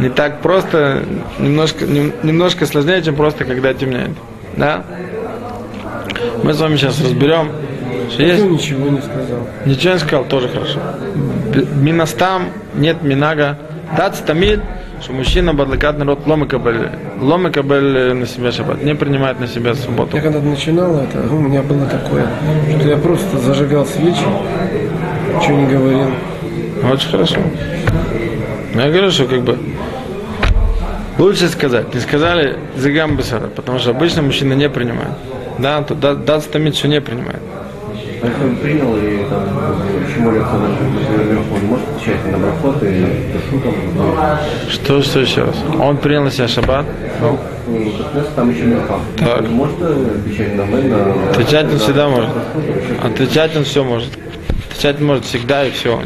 не 0.03 0.09
так 0.09 0.41
просто, 0.41 1.05
немножко, 1.38 1.87
нем- 1.87 2.12
немножко 2.25 2.67
сложнее, 2.67 3.03
чем 3.03 3.15
просто 3.15 3.45
когда 3.45 3.73
темнеет. 3.73 4.11
Да? 4.57 4.83
Мы 6.43 6.53
с 6.53 6.61
вами 6.61 6.77
сейчас 6.77 7.01
разберем, 7.01 7.51
что 8.11 8.23
есть 8.23 8.45
ничего 8.45 8.88
не 8.88 9.01
сказал. 9.01 9.47
Ничего 9.65 9.93
не 9.95 10.01
сказал, 10.01 10.25
тоже 10.25 10.49
хорошо. 10.49 10.81
Минастам, 11.77 12.47
нет 12.75 13.03
минага. 13.03 13.59
Тац 13.97 14.19
тамид, 14.21 14.61
что 15.01 15.12
мужчина 15.12 15.55
бадлакат 15.55 15.99
народ 15.99 16.27
ломикабель. 16.27 16.91
Ломикабель 17.21 18.15
на 18.15 18.27
себя 18.27 18.51
шаббат. 18.51 18.83
Не 18.83 18.95
принимает 18.97 19.38
на 19.38 19.47
себя 19.47 19.75
субботу. 19.75 20.17
Я 20.17 20.23
когда 20.23 20.41
начинал 20.41 20.97
это, 20.99 21.21
у 21.33 21.38
меня 21.38 21.62
было 21.62 21.87
такое, 21.87 22.27
что 22.81 22.88
я 22.88 22.97
просто 22.97 23.38
зажигал 23.38 23.87
свечи, 23.87 24.25
ничего 25.37 25.57
не 25.59 25.67
говорил. 25.67 26.11
Очень 26.91 27.09
хорошо. 27.11 27.37
Я 28.75 28.88
говорю, 28.88 29.11
что 29.11 29.27
как 29.27 29.43
бы 29.43 29.59
лучше 31.23 31.49
сказать. 31.49 31.95
Не 31.95 32.01
сказали 32.01 32.59
зигам 32.77 33.17
бесара, 33.17 33.47
потому 33.47 33.79
что 33.79 33.91
обычно 33.91 34.23
мужчина 34.23 34.55
не 34.55 34.69
принимает. 34.69 35.13
Да, 35.59 35.83
то 35.83 35.95
да- 35.95 36.41
тамид, 36.41 36.77
что 36.77 36.89
не 36.89 37.01
принимает. 37.01 37.41
А 38.23 38.27
если 38.27 38.45
он 38.45 38.57
принял 38.57 38.97
и 38.97 39.25
там 39.29 39.45
на 39.55 39.69
например, 40.31 41.39
он 41.53 41.67
может 41.67 41.89
отвечать 41.89 42.25
на 42.31 42.39
брахот 42.39 42.83
и 42.83 43.07
шутом. 43.51 43.75
Что, 44.69 45.03
что 45.03 45.21
еще 45.21 45.45
раз? 45.45 45.57
Он 45.81 45.97
принял 45.97 46.23
на 46.23 46.31
себя 46.31 46.47
шаббат. 46.49 46.87
Ну, 47.21 47.39
там 48.37 48.51
еще 48.51 48.63
мирха. 48.63 48.99
Так. 49.19 49.49
Может 49.49 49.83
отвечать 49.83 50.55
на 51.67 51.73
он 51.73 51.79
всегда 51.79 52.09
может. 52.09 52.31
Отвечать 53.03 53.57
он 53.57 53.65
все 53.65 53.85
может. 53.85 54.11
Отвечать 54.71 55.01
он 55.01 55.07
может 55.07 55.25
всегда 55.25 55.65
и 55.65 55.71
все. 55.71 56.01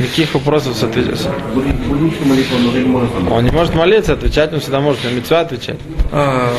Никаких 0.00 0.32
вопросов 0.34 0.74
молитву 0.82 2.56
он 3.30 3.44
не 3.44 3.50
может 3.50 3.74
не 3.74 3.78
молиться, 3.78 4.14
отвечать 4.14 4.52
он 4.52 4.60
всегда 4.60 4.80
может. 4.80 5.04
На 5.04 5.10
митцва 5.10 5.40
отвечать. 5.40 5.76
А 6.10 6.50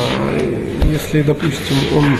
если, 0.84 1.22
допустим, 1.22 1.76
он 1.96 2.18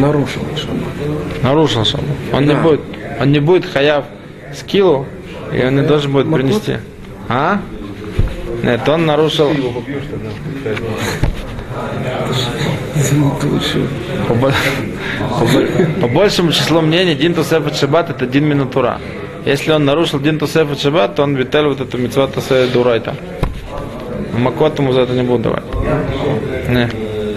нарушил 0.00 0.42
шаббат? 0.56 1.42
Нарушил 1.42 1.84
шаббат. 1.84 2.08
Он 2.32 2.44
не 2.46 2.54
Да. 2.54 2.60
будет, 2.62 2.80
он 3.20 3.30
не 3.32 3.38
будет 3.38 3.64
хаяв 3.66 4.04
скиллу, 4.52 5.06
и 5.52 5.62
он 5.64 5.76
не 5.76 5.82
должен 5.82 6.10
будет 6.12 6.26
Макут? 6.26 6.40
принести. 6.46 6.76
А? 7.28 7.60
Нет, 8.64 8.88
он 8.88 9.06
нарушил 9.06 9.50
по, 14.28 14.34
бо- 14.34 14.52
по 15.38 15.44
бо- 15.44 16.00
по 16.00 16.08
большему 16.08 16.52
числу 16.52 16.80
мнений 16.80 17.14
Дин 17.14 17.34
Тусефет 17.34 17.76
Шаббат 17.76 18.10
это 18.10 18.26
Дин 18.26 18.44
Минутура. 18.44 19.00
Если 19.44 19.72
он 19.72 19.84
нарушил 19.84 20.20
Дин 20.20 20.38
Тусефет 20.38 20.80
Шаббат, 20.80 21.16
то 21.16 21.22
он 21.22 21.36
виталь 21.36 21.66
вот 21.66 21.80
эту 21.80 21.98
митцва 21.98 22.26
Тусе 22.26 22.66
Дурайта. 22.66 23.14
Макот 24.32 24.78
ему 24.78 24.92
за 24.92 25.02
это 25.02 25.12
не 25.12 25.22
будут 25.22 25.42
давать. 25.42 25.64
Не, 26.68 26.88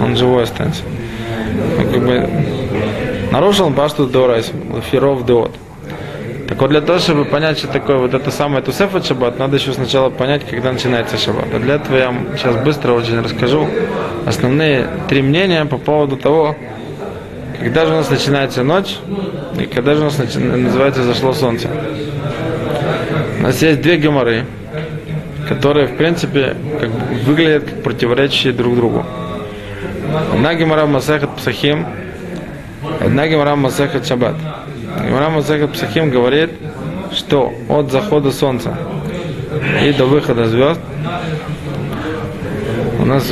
он 0.02 0.16
живой 0.16 0.44
останется. 0.44 0.84
Ну, 1.78 1.92
как 1.92 2.06
бы, 2.06 2.30
Нарушил 3.32 3.70
Башту 3.70 4.08
Дорайс, 4.08 4.52
Фиров 4.90 5.26
Деот. 5.26 5.52
Так 6.48 6.62
вот, 6.62 6.70
для 6.70 6.80
того, 6.80 6.98
чтобы 7.00 7.26
понять, 7.26 7.58
что 7.58 7.68
такое 7.68 7.98
вот 7.98 8.14
это 8.14 8.32
самое 8.32 8.64
Тусефа 8.64 9.04
Шаббат, 9.04 9.38
надо 9.38 9.58
еще 9.58 9.74
сначала 9.74 10.10
понять, 10.10 10.44
когда 10.50 10.72
начинается 10.72 11.18
Шаббат. 11.18 11.54
А 11.54 11.60
для 11.60 11.76
этого 11.76 11.98
я 11.98 12.06
вам 12.06 12.38
сейчас 12.38 12.56
быстро 12.64 12.94
очень 12.94 13.20
расскажу 13.22 13.68
основные 14.26 14.88
три 15.10 15.22
мнения 15.22 15.66
по 15.66 15.78
поводу 15.78 16.16
того, 16.16 16.56
когда 17.60 17.86
же 17.86 17.94
у 17.94 17.96
нас 17.98 18.10
начинается 18.10 18.64
ночь 18.64 18.98
и 19.60 19.66
когда 19.66 19.96
же 19.96 20.02
у 20.02 20.06
нас 20.06 20.20
начи- 20.20 20.40
называется 20.40 21.04
зашло 21.04 21.34
солнце. 21.34 21.70
У 23.40 23.44
нас 23.44 23.62
есть 23.62 23.82
две 23.82 23.98
геморы, 23.98 24.46
которые, 25.48 25.88
в 25.88 25.98
принципе, 25.98 26.56
как 26.80 26.90
бы 26.90 27.16
выглядят 27.26 27.66
как 27.66 27.84
противоречащие 27.84 28.54
друг 28.54 28.76
другу. 28.76 29.06
Одна 30.34 30.54
гемора 30.56 30.86
Масахат 30.86 31.36
Псахим, 31.36 31.86
одна 33.00 33.28
гемора 33.28 33.56
Масахат 33.56 34.06
Шаббат. 34.06 34.36
Гемора 35.06 35.30
Масахат 35.30 35.74
Псахим 35.74 36.10
говорит, 36.10 36.52
что 37.14 37.54
от 37.70 37.92
захода 37.92 38.32
солнца 38.32 38.78
и 39.84 39.92
до 39.94 40.06
выхода 40.06 40.46
звезд 40.46 40.80
у 43.00 43.06
нас 43.06 43.26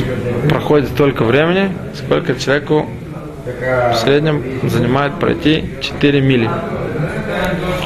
проходит 0.48 0.88
столько 0.88 1.24
времени, 1.24 1.70
сколько 1.94 2.34
человеку 2.34 2.86
в 3.46 3.96
среднем 3.96 4.68
занимает 4.68 5.18
пройти 5.20 5.64
4 5.80 6.20
мили. 6.20 6.50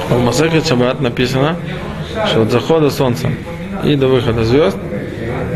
В 0.09 0.18
Масахат 0.18 0.66
Шаббат 0.66 1.01
написано, 1.01 1.57
что 2.27 2.42
от 2.42 2.51
захода 2.51 2.90
солнца 2.90 3.31
и 3.85 3.94
до 3.94 4.09
выхода 4.09 4.44
звезд 4.44 4.79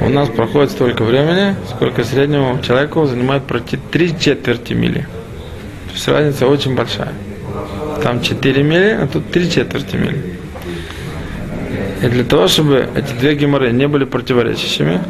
у 0.04 0.08
нас 0.10 0.28
проходит 0.28 0.70
столько 0.70 1.04
времени, 1.04 1.56
сколько 1.68 2.04
среднему 2.04 2.60
человеку 2.62 3.06
занимает 3.06 3.44
пройти 3.44 3.78
3 3.90 4.18
четверти 4.20 4.74
мили. 4.74 5.06
То 5.86 5.94
есть 5.94 6.08
разница 6.08 6.46
очень 6.46 6.74
большая. 6.74 7.12
Там 8.02 8.20
4 8.20 8.62
мили, 8.62 8.98
а 9.00 9.06
тут 9.06 9.30
3 9.30 9.50
четверти 9.50 9.96
мили. 9.96 10.38
И 12.02 12.08
для 12.08 12.24
того, 12.24 12.48
чтобы 12.48 12.86
эти 12.94 13.12
две 13.18 13.34
геморы 13.34 13.72
не 13.72 13.88
были 13.88 14.04
противоречащими, 14.04 15.00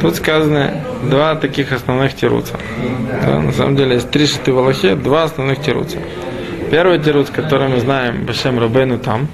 тут 0.00 0.16
сказаны 0.16 0.82
два 1.10 1.34
таких 1.34 1.72
основных 1.72 2.14
тируца. 2.14 2.54
Да, 3.24 3.40
на 3.40 3.52
самом 3.52 3.76
деле 3.76 3.94
есть 3.94 4.10
три 4.10 4.26
шиты 4.26 4.52
в 4.52 4.58
Аллахе, 4.58 4.94
два 4.94 5.24
основных 5.24 5.62
тируца. 5.62 5.98
Первый 6.70 6.98
тируц, 6.98 7.30
который 7.30 7.68
мы 7.68 7.80
знаем, 7.80 8.24
Башем 8.26 8.58
Рабейну 8.58 8.98
там, 8.98 9.28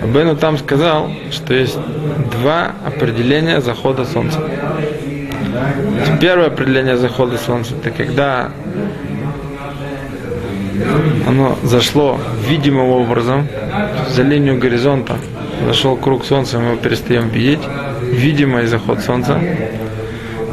Рабейну 0.00 0.36
там 0.36 0.58
сказал, 0.58 1.10
что 1.30 1.54
есть 1.54 1.78
два 2.32 2.72
определения 2.84 3.60
захода 3.60 4.04
солнца. 4.04 4.40
Первое 6.20 6.48
определение 6.48 6.96
захода 6.96 7.38
солнца, 7.38 7.74
это 7.74 7.90
когда 7.90 8.50
оно 11.26 11.58
зашло 11.62 12.18
видимым 12.48 12.88
образом 12.88 13.46
за 14.08 14.22
линию 14.22 14.58
горизонта, 14.58 15.16
зашел 15.66 15.96
круг 15.96 16.24
солнца, 16.24 16.58
мы 16.58 16.72
его 16.72 16.76
перестаем 16.76 17.28
видеть, 17.28 17.62
видимый 18.02 18.66
заход 18.66 19.00
солнца. 19.00 19.40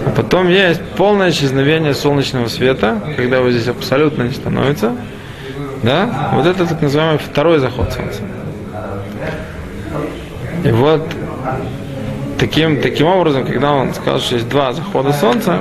А 0.05 0.09
потом 0.09 0.49
есть 0.49 0.81
полное 0.97 1.29
исчезновение 1.29 1.93
солнечного 1.93 2.47
света, 2.47 3.01
когда 3.17 3.37
его 3.37 3.51
здесь 3.51 3.67
абсолютно 3.67 4.23
не 4.23 4.33
становится. 4.33 4.95
Да? 5.83 6.31
Вот 6.33 6.45
это 6.45 6.65
так 6.65 6.81
называемый 6.81 7.19
второй 7.19 7.59
заход 7.59 7.91
солнца. 7.91 8.21
И 10.63 10.69
вот 10.69 11.07
таким, 12.39 12.81
таким 12.81 13.07
образом, 13.07 13.45
когда 13.45 13.71
он 13.71 13.93
сказал, 13.93 14.19
что 14.19 14.35
есть 14.35 14.49
два 14.49 14.73
захода 14.73 15.13
солнца, 15.13 15.59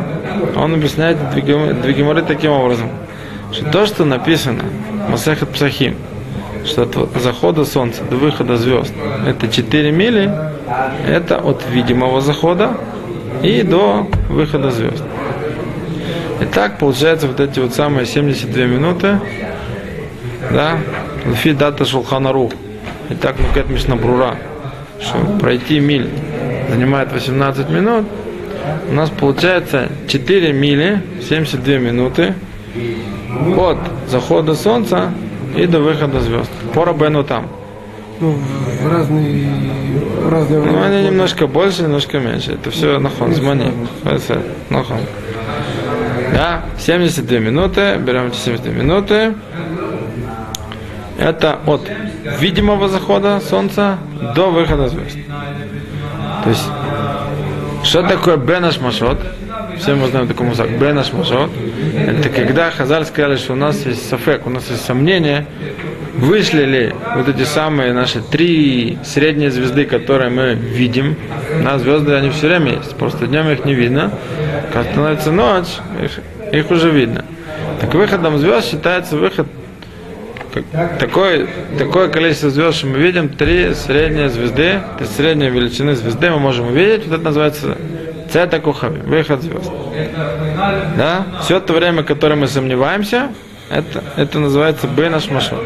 он 0.57 0.75
объясняет 0.75 1.19
геморы 1.35 2.23
таким 2.23 2.53
образом, 2.53 2.91
что 3.53 3.71
то, 3.71 3.87
что 3.87 4.05
написано 4.05 4.65
в 5.07 5.11
Масахат 5.11 5.51
Псахим, 5.51 5.97
что 6.65 6.83
от 6.83 7.23
захода 7.23 7.65
солнца 7.65 8.03
до 8.05 8.17
выхода 8.17 8.57
звезд 8.57 8.93
это 9.27 9.49
4 9.49 9.93
мили, 9.93 10.31
это 11.07 11.39
от 11.39 11.65
видимого 11.71 12.21
захода 12.21 12.77
и 13.43 13.63
до 13.63 14.07
выхода 14.29 14.71
звезд. 14.71 15.03
И 16.41 16.45
так 16.45 16.79
получается 16.79 17.27
вот 17.27 17.41
эти 17.41 17.61
вот 17.61 17.75
самые 17.75 18.07
72 18.07 18.65
минуты, 18.65 19.21
да, 20.51 20.79
Лфи 21.27 21.53
дата 21.53 21.85
Шулханарух. 21.85 22.53
И 23.11 23.15
так 23.15 23.39
Нукет 23.39 23.69
Мишнабрура, 23.69 24.37
что 25.01 25.19
пройти 25.39 25.81
миль 25.81 26.09
занимает 26.69 27.13
18 27.13 27.69
минут, 27.69 28.07
у 28.89 28.93
нас 28.93 29.11
получается 29.11 29.89
4 30.09 30.53
мили, 30.53 31.03
72 31.29 31.79
минуты 31.79 32.35
от 33.57 33.79
захода 34.09 34.55
солнца 34.55 35.13
и 35.57 35.67
до 35.67 35.81
выхода 35.81 36.21
звезд. 36.21 36.51
По 36.75 36.85
Рабену 36.85 37.25
там. 37.25 37.49
Ну, 38.21 38.37
разные, 38.85 39.49
в 40.25 40.29
разное 40.31 40.61
Ну, 40.61 40.83
они 40.83 41.05
немножко 41.05 41.47
больше, 41.47 41.83
немножко 41.83 42.19
меньше. 42.19 42.53
Это 42.53 42.71
все 42.71 42.99
нахон, 42.99 43.35
змани. 43.35 43.73
Нахон. 44.69 44.99
Да, 46.35 46.63
72 46.79 47.39
минуты, 47.39 47.97
берем 47.97 48.27
эти 48.27 48.37
72 48.37 48.73
минуты. 48.73 49.35
Это 51.19 51.59
от 51.67 51.83
видимого 52.39 52.89
захода 52.89 53.41
солнца 53.41 53.99
до 54.35 54.51
выхода 54.51 54.89
звезд. 54.89 55.17
То 56.45 56.51
есть, 56.51 56.69
что 57.85 58.03
такое 58.03 58.37
Бенаш 58.37 58.81
Машот? 58.81 59.19
Все 59.81 59.95
мы 59.95 60.09
знаем 60.09 60.29
такой 60.29 60.47
мусак. 60.47 60.71
Бенаш 60.79 61.13
Машот. 61.15 61.51
Это 61.97 62.29
когда 62.29 62.71
Хазаль 62.71 63.07
сказали, 63.07 63.37
что 63.37 63.55
у 63.55 63.57
нас 63.57 63.87
есть 63.87 64.07
сафек, 64.11 64.47
у 64.47 64.51
нас 64.51 64.69
есть 64.69 64.85
сомнение, 64.85 65.47
вышли 66.17 66.65
ли 66.65 66.93
вот 67.17 67.29
эти 67.31 67.45
самые 67.45 67.95
наши 67.95 68.21
три 68.21 68.99
средние 69.05 69.51
звезды, 69.51 69.87
которые 69.87 70.29
мы 70.29 70.53
видим. 70.53 71.17
На 71.63 71.79
звезды 71.79 72.13
они 72.13 72.29
все 72.29 72.49
время 72.49 72.75
есть, 72.75 72.95
просто 72.97 73.27
днем 73.27 73.49
их 73.49 73.65
не 73.65 73.73
видно. 73.73 74.13
Когда 74.71 74.91
становится 74.91 75.33
ночь, 75.33 75.79
их, 76.05 76.21
их 76.53 76.71
уже 76.71 76.91
видно. 76.91 77.25
Так 77.81 77.95
выходом 77.95 78.37
звезд 78.37 78.71
считается 78.71 79.17
выход 79.17 79.47
как- 80.53 80.99
такое, 80.99 81.47
такое 81.79 82.09
количество 82.09 82.51
звезд, 82.51 82.77
что 82.79 82.87
мы 82.89 82.99
видим, 82.99 83.31
три 83.31 83.73
средние 83.73 84.29
звезды, 84.29 84.81
есть 85.01 85.17
средние 85.17 85.49
величины 85.51 85.95
звезды 85.95 86.29
мы 86.31 86.39
можем 86.39 86.67
увидеть, 86.69 87.07
вот 87.07 87.15
это 87.15 87.25
называется 87.25 87.79
цета 88.33 88.61
кухави, 88.61 89.01
выход 89.01 89.43
звезд. 89.43 89.71
Да? 90.97 91.27
Все 91.43 91.61
то 91.61 91.73
время, 91.73 92.03
которое 92.03 92.37
мы 92.37 92.47
сомневаемся, 92.47 93.31
это, 93.71 94.03
это 94.17 94.39
называется 94.39 94.89
Бейнаш 94.89 95.31
Машот. 95.31 95.65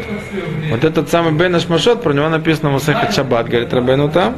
Вот 0.69 0.83
этот 0.83 1.09
самый 1.09 1.33
Бейнаш 1.33 1.67
Машот, 1.67 2.03
про 2.03 2.13
него 2.13 2.29
написано 2.29 2.69
в 2.69 2.73
Масахат 2.73 3.13
Шаббат, 3.13 3.47
говорит 3.47 3.73
Рабейну 3.73 4.09
там. 4.09 4.35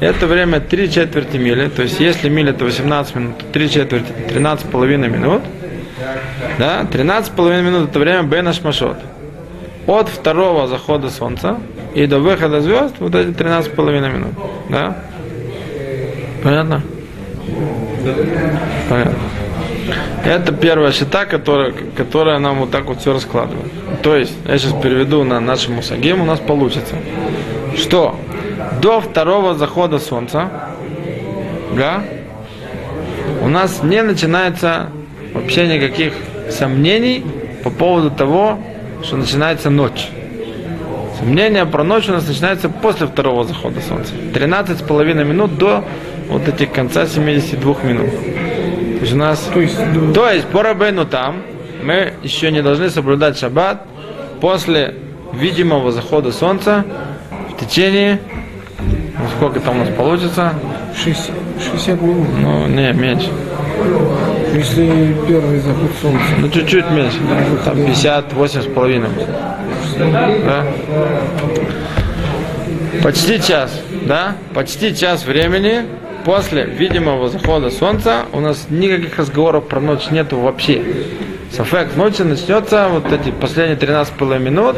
Это 0.00 0.26
время 0.28 0.60
3 0.60 0.90
четверти 0.92 1.36
мили, 1.36 1.68
то 1.68 1.82
есть 1.82 1.98
если 1.98 2.28
миля 2.28 2.50
это 2.50 2.64
18 2.64 3.14
минут, 3.16 3.38
то 3.38 3.44
3 3.46 3.70
четверти, 3.70 4.12
13 4.28 4.70
половиной 4.70 5.08
минут. 5.08 5.42
Да? 6.58 6.86
13 6.90 7.32
половиной 7.32 7.62
минут 7.62 7.90
это 7.90 7.98
время 7.98 8.22
Бейнаш 8.22 8.62
Машот 8.62 8.98
от 9.88 10.08
второго 10.08 10.68
захода 10.68 11.10
солнца 11.10 11.58
и 11.94 12.06
до 12.06 12.20
выхода 12.20 12.60
звезд 12.60 12.96
вот 12.98 13.14
эти 13.14 13.30
13,5 13.30 14.12
минут. 14.12 14.32
Да? 14.68 14.96
Понятно? 16.44 16.82
Понятно. 18.88 19.18
Это 20.24 20.52
первая 20.52 20.92
счета, 20.92 21.24
которая, 21.24 21.72
которая 21.96 22.38
нам 22.38 22.58
вот 22.58 22.70
так 22.70 22.84
вот 22.84 23.00
все 23.00 23.12
раскладывает. 23.12 23.72
То 24.02 24.16
есть, 24.16 24.34
я 24.46 24.58
сейчас 24.58 24.72
переведу 24.82 25.24
на 25.24 25.40
нашему 25.40 25.76
мусагим, 25.76 26.20
у 26.20 26.24
нас 26.24 26.38
получится, 26.40 26.96
что 27.76 28.18
до 28.82 29.00
второго 29.00 29.54
захода 29.54 29.98
солнца, 29.98 30.50
да, 31.76 32.02
у 33.42 33.48
нас 33.48 33.82
не 33.82 34.02
начинается 34.02 34.90
вообще 35.32 35.66
никаких 35.66 36.12
сомнений 36.50 37.24
по 37.64 37.70
поводу 37.70 38.10
того, 38.10 38.58
что 39.02 39.16
начинается 39.16 39.70
ночь. 39.70 40.08
Сомнение 41.18 41.66
про 41.66 41.82
ночь 41.82 42.08
у 42.08 42.12
нас 42.12 42.26
начинается 42.28 42.68
после 42.68 43.06
второго 43.06 43.44
захода 43.44 43.80
солнца. 43.80 44.14
13,5 44.14 45.24
минут 45.24 45.58
до 45.58 45.84
вот 46.28 46.46
этих 46.48 46.72
конца 46.72 47.06
72 47.06 47.76
минут. 47.84 48.10
То 48.10 49.00
есть 49.02 49.12
у 49.12 49.16
нас... 49.16 49.38
То 49.52 49.60
есть, 49.60 49.92
до- 49.92 50.12
То 50.12 50.30
есть 50.30 50.46
по 50.48 50.62
Рабейну 50.62 51.04
там 51.04 51.42
мы 51.82 52.12
еще 52.22 52.50
не 52.50 52.62
должны 52.62 52.90
соблюдать 52.90 53.38
шаббат 53.38 53.84
после 54.40 54.94
видимого 55.32 55.92
захода 55.92 56.32
солнца 56.32 56.84
в 57.50 57.64
течение... 57.64 58.20
Ну, 58.80 59.24
сколько 59.36 59.58
там 59.58 59.76
у 59.76 59.84
нас 59.84 59.88
получится? 59.96 60.52
60, 60.96 61.30
60 61.72 62.00
минут. 62.02 62.28
Ну, 62.40 62.66
не, 62.68 62.92
меньше. 62.92 63.28
Если 64.54 65.16
первый 65.26 65.58
заход 65.58 65.90
солнца. 66.00 66.24
Ну, 66.38 66.48
чуть-чуть 66.48 66.88
меньше. 66.90 67.18
Там 67.64 67.76
58 67.84 68.62
с 68.62 68.66
половиной. 68.66 69.08
Да? 69.98 70.64
Почти 73.02 73.40
час, 73.40 73.80
да? 74.06 74.36
Почти 74.54 74.94
час 74.94 75.24
времени 75.24 75.82
после 76.28 76.64
видимого 76.64 77.30
захода 77.30 77.70
солнца 77.70 78.26
у 78.34 78.40
нас 78.40 78.66
никаких 78.68 79.16
разговоров 79.16 79.66
про 79.66 79.80
ночь 79.80 80.10
нету 80.10 80.38
вообще. 80.38 80.82
Сафек 81.50 81.96
ночи 81.96 82.20
начнется 82.20 82.88
вот 82.90 83.10
эти 83.10 83.30
последние 83.30 83.78
13,5 83.78 84.38
минут, 84.38 84.76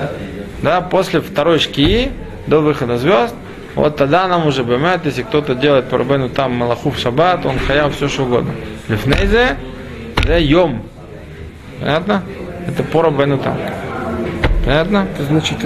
да, 0.62 0.80
после 0.80 1.20
второй 1.20 1.58
шкии 1.58 2.12
до 2.46 2.60
выхода 2.60 2.98
звезд. 2.98 3.34
Вот 3.74 3.96
тогда 3.96 4.28
нам 4.28 4.46
уже 4.46 4.62
бемет, 4.62 5.04
если 5.06 5.22
кто-то 5.22 5.56
делает 5.56 5.86
по 5.86 5.98
Рабену 5.98 6.28
там 6.28 6.54
Малаху 6.54 6.90
в 6.90 6.98
шаббат, 6.98 7.44
он 7.44 7.58
хаяв 7.58 7.96
все 7.96 8.06
что 8.06 8.22
угодно. 8.22 8.52
Лифнейзе, 8.86 9.56
да, 10.24 10.36
йом. 10.36 10.82
Понятно? 11.80 12.22
Это 12.68 12.84
по 12.84 13.02
Рабену 13.02 13.38
там. 13.38 13.58
Понятно? 14.64 15.08
Это 15.16 15.24
значит, 15.24 15.56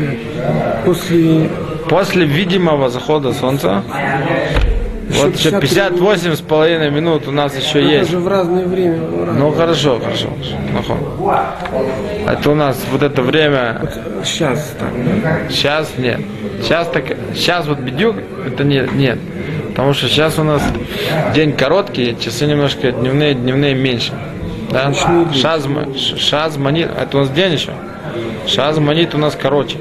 после 0.86 1.50
После 1.88 2.24
видимого 2.24 2.88
захода 2.88 3.34
солнца, 3.34 3.82
вот 5.10 5.36
еще 5.36 5.50
58 5.60 6.34
с 6.34 6.40
половиной 6.40 6.90
минут 6.90 7.28
у 7.28 7.30
нас 7.30 7.54
еще 7.56 7.80
это 7.80 7.88
есть. 7.88 8.10
же 8.10 8.18
в 8.18 8.28
разное 8.28 8.66
время. 8.66 8.98
в 9.02 9.24
разное- 9.24 9.34
Ну 9.42 9.52
хорошо, 9.52 9.98
хорошо. 10.00 10.28
хорошо. 10.72 10.98
Ну, 11.20 11.32
Это 12.30 12.50
у 12.50 12.54
нас 12.54 12.80
вот 12.90 13.02
это 13.02 13.22
время, 13.22 13.80
Сейчас 14.24 14.74
так, 14.78 14.88
да? 15.22 15.38
сейчас 15.50 15.92
нет. 15.98 16.20
Сейчас 16.62 16.88
так, 16.88 17.04
сейчас 17.34 17.66
вот 17.66 17.78
бедюк, 17.80 18.16
это 18.46 18.64
нет, 18.64 18.92
нет. 18.94 19.18
Потому 19.70 19.92
что 19.92 20.08
сейчас 20.08 20.38
у 20.38 20.44
нас 20.44 20.62
день 21.34 21.52
короткий, 21.52 22.16
часы 22.18 22.46
немножко 22.46 22.92
дневные, 22.92 23.34
дневные 23.34 23.74
меньше. 23.74 24.12
Да? 24.70 24.88
Ночные 24.88 25.24
дни. 25.26 25.36
Шаз, 25.40 25.66
м- 25.66 25.94
ш- 25.96 26.16
шаз 26.16 26.56
манит, 26.56 26.88
это 26.96 27.16
у 27.18 27.20
нас 27.20 27.30
день 27.30 27.52
еще. 27.52 27.72
Шаз 28.46 28.78
манит 28.78 29.14
у 29.14 29.18
нас 29.18 29.36
короче. 29.40 29.78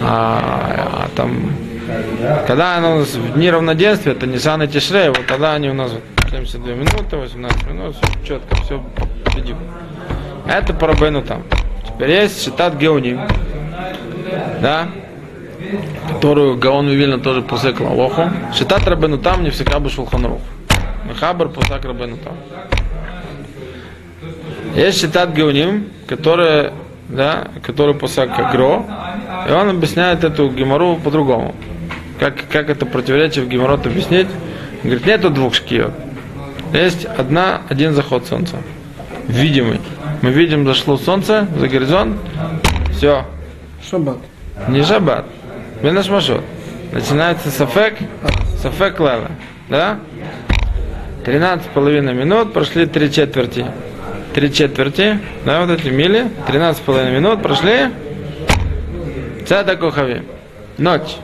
А, 0.00 1.04
а 1.04 1.08
там, 1.16 1.50
когда 2.46 2.76
оно 2.76 2.96
у 2.96 2.98
нас 2.98 3.14
в 3.14 4.06
это 4.06 4.26
Нисан 4.26 4.62
и 4.62 4.68
Тишрей, 4.68 5.08
вот 5.08 5.26
тогда 5.26 5.54
они 5.54 5.68
у 5.68 5.74
нас 5.74 5.92
вот 5.92 6.02
72 6.30 6.74
минуты, 6.74 7.16
18 7.16 7.66
минут, 7.68 7.96
все 7.96 8.26
четко, 8.26 8.56
все 8.62 8.82
победим. 9.24 9.56
Это 10.46 10.74
по 10.74 10.86
Рабейну 10.86 11.22
там. 11.22 11.42
Теперь 11.86 12.10
есть 12.10 12.44
Шитат 12.44 12.76
Геоним, 12.76 13.20
да, 14.60 14.88
которую 16.08 16.56
Гаон 16.56 16.88
Вивильна 16.88 17.18
тоже 17.18 17.42
пусек 17.42 17.80
Лавоху. 17.80 18.30
Шитат 18.54 18.86
Рабейну 18.86 19.18
там 19.18 19.44
не 19.44 19.50
всегда 19.50 19.78
бы 19.78 19.90
Шулханрух. 19.90 20.40
Мехабр 21.08 21.48
пусак 21.48 21.84
Рабейну 21.84 22.16
там. 22.16 22.34
Есть 24.74 25.00
Шитат 25.00 25.32
Геоним, 25.32 25.90
который, 26.06 26.70
да, 27.08 27.48
который 27.62 27.94
пусак 27.94 28.52
Гро, 28.52 28.84
и 29.48 29.52
он 29.52 29.70
объясняет 29.70 30.24
эту 30.24 30.50
гемору 30.50 30.96
по-другому. 30.96 31.54
Как, 32.18 32.48
как 32.50 32.70
это 32.70 32.86
противоречие 32.86 33.44
в 33.44 33.48
геморрот 33.48 33.86
объяснить? 33.86 34.28
Он 34.82 34.90
говорит, 34.90 35.06
нету 35.06 35.30
двух 35.30 35.54
шкиот. 35.54 35.92
Есть 36.72 37.04
одна, 37.04 37.62
один 37.68 37.94
заход 37.94 38.26
солнца. 38.26 38.56
Видимый. 39.28 39.80
Мы 40.22 40.30
видим, 40.30 40.66
зашло 40.66 40.96
солнце 40.96 41.46
за 41.58 41.68
горизонт. 41.68 42.16
Все. 42.92 43.24
Шаббат. 43.88 44.18
Не 44.68 44.82
шаббат. 44.82 45.26
Бенаш 45.82 46.08
машот. 46.08 46.42
Начинается 46.92 47.50
сафек, 47.50 47.94
сафек 48.62 48.98
лева. 48.98 49.30
Да? 49.68 49.98
13 51.24 51.66
половиной 51.70 52.14
минут, 52.14 52.52
прошли 52.52 52.86
три 52.86 53.10
четверти. 53.12 53.66
Три 54.34 54.52
четверти, 54.52 55.18
да, 55.44 55.64
вот 55.64 55.70
эти 55.70 55.88
мили. 55.88 56.30
13 56.46 56.82
половиной 56.82 57.12
минут 57.12 57.42
прошли. 57.42 57.90
Цада 59.46 59.76
Кохави. 59.76 60.22
Ночь. 60.78 61.16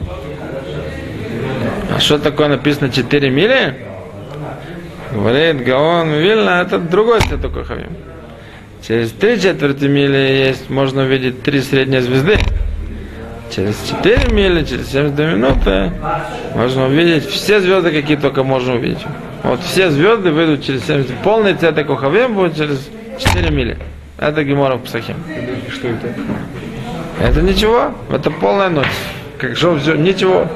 А 1.95 2.01
что 2.01 2.19
такое 2.19 2.49
написано 2.49 2.91
4 2.91 3.31
мили? 3.31 3.75
Говорит 5.13 5.63
Гаон 5.65 6.11
Вильна, 6.13 6.63
это 6.63 6.79
другой 6.79 7.21
Цада 7.21 7.49
Кохави. 7.49 7.87
Через 8.87 9.11
три 9.13 9.39
четверти 9.41 9.85
мили 9.85 10.17
есть, 10.47 10.71
можно 10.71 11.03
увидеть 11.03 11.43
три 11.43 11.61
средние 11.61 12.01
звезды. 12.01 12.39
Через 13.55 13.77
4 13.87 14.33
мили, 14.33 14.65
через 14.65 14.91
72 14.91 15.27
минуты 15.27 15.93
можно 16.55 16.87
увидеть 16.87 17.29
все 17.29 17.61
звезды, 17.61 17.91
какие 17.91 18.17
только 18.17 18.43
можно 18.43 18.75
увидеть. 18.75 19.05
Вот 19.43 19.61
все 19.61 19.91
звезды 19.91 20.31
выйдут 20.31 20.65
через 20.65 20.87
70. 20.87 21.19
Полный 21.19 21.55
цвет 21.55 21.75
Кохавим 21.87 22.35
будет 22.35 22.57
через 22.57 22.89
4 23.19 23.51
мили. 23.51 23.77
Это 24.19 24.43
Гемора 24.45 24.77
в 24.77 24.85
Псахим. 24.85 25.17
Что 25.71 25.89
это? 25.89 26.15
Это 27.21 27.43
ничего, 27.43 27.93
это 28.11 28.31
полная 28.31 28.71
ночь. 28.71 28.87
Как 29.37 29.57
что 29.57 29.77
все, 29.79 29.95
ничего. 29.95 30.49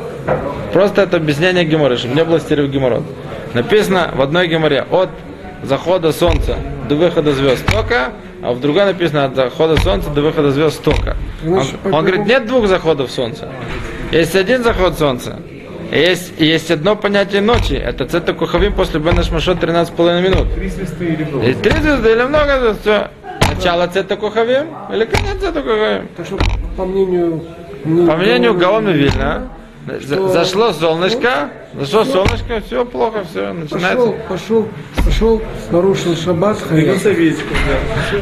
Просто 0.73 1.03
это 1.03 1.17
объяснение 1.17 1.65
Геморы, 1.65 1.97
чтобы 1.97 2.15
не 2.15 2.25
было 2.25 2.41
стерео 2.41 2.67
Геморрот. 2.67 3.05
Написано 3.55 4.11
в 4.15 4.21
одной 4.21 4.49
Геморе 4.49 4.85
от 4.91 5.09
захода 5.63 6.13
солнца 6.13 6.57
до 6.89 6.97
выхода 6.97 7.33
звезд 7.33 7.69
столько, 7.69 8.13
а 8.43 8.53
в 8.53 8.61
другой 8.61 8.85
написано 8.85 9.25
от 9.25 9.35
захода 9.35 9.77
солнца 9.81 10.11
до 10.11 10.23
выхода 10.23 10.51
звезд 10.51 10.77
столько. 10.77 11.17
Он, 11.45 11.63
он 11.85 12.05
говорит, 12.05 12.27
нет 12.27 12.47
двух 12.47 12.67
заходов 12.67 13.11
солнца. 13.11 13.49
Есть 14.13 14.35
один 14.37 14.63
заход 14.63 14.99
солнца. 14.99 15.39
Есть, 15.91 16.33
есть 16.39 16.71
одно 16.71 16.97
понятие 16.97 17.43
ночи. 17.43 17.75
Это 17.75 18.07
цета 18.07 18.33
кухавим 18.33 18.73
после 18.73 18.99
Бена 19.01 19.23
Шмашот 19.23 19.59
13,5 19.59 20.23
минут. 20.23 20.55
Три 20.55 20.69
звезды 20.69 21.07
или 21.07 21.25
много? 21.25 21.55
Три 21.55 21.81
звезды 21.81 22.13
или 22.13 22.23
много 22.23 22.61
звезд, 22.61 22.81
все. 22.81 23.11
Начало 23.55 23.87
цета 23.87 24.17
кухавим 24.17 24.67
или 24.93 25.05
конец 25.05 25.41
цета 25.41 25.63
кухавим. 25.63 26.09
По 26.77 26.85
мнению... 26.85 27.43
По 27.85 28.17
мнению 28.17 28.55
Гаона 28.55 28.89
Вильна, 28.89 29.49
за- 29.87 30.29
зашло 30.29 30.73
солнышко, 30.73 31.51
зашло 31.75 32.05
солнышко, 32.05 32.61
все 32.67 32.85
плохо, 32.85 33.25
все, 33.31 33.53
начинается, 33.53 33.97
Пошел, 33.97 34.15
пошел, 34.29 34.69
пошел, 35.05 35.43
нарушил 35.71 36.17
шаббат, 36.17 36.59
хаяв. 36.61 37.03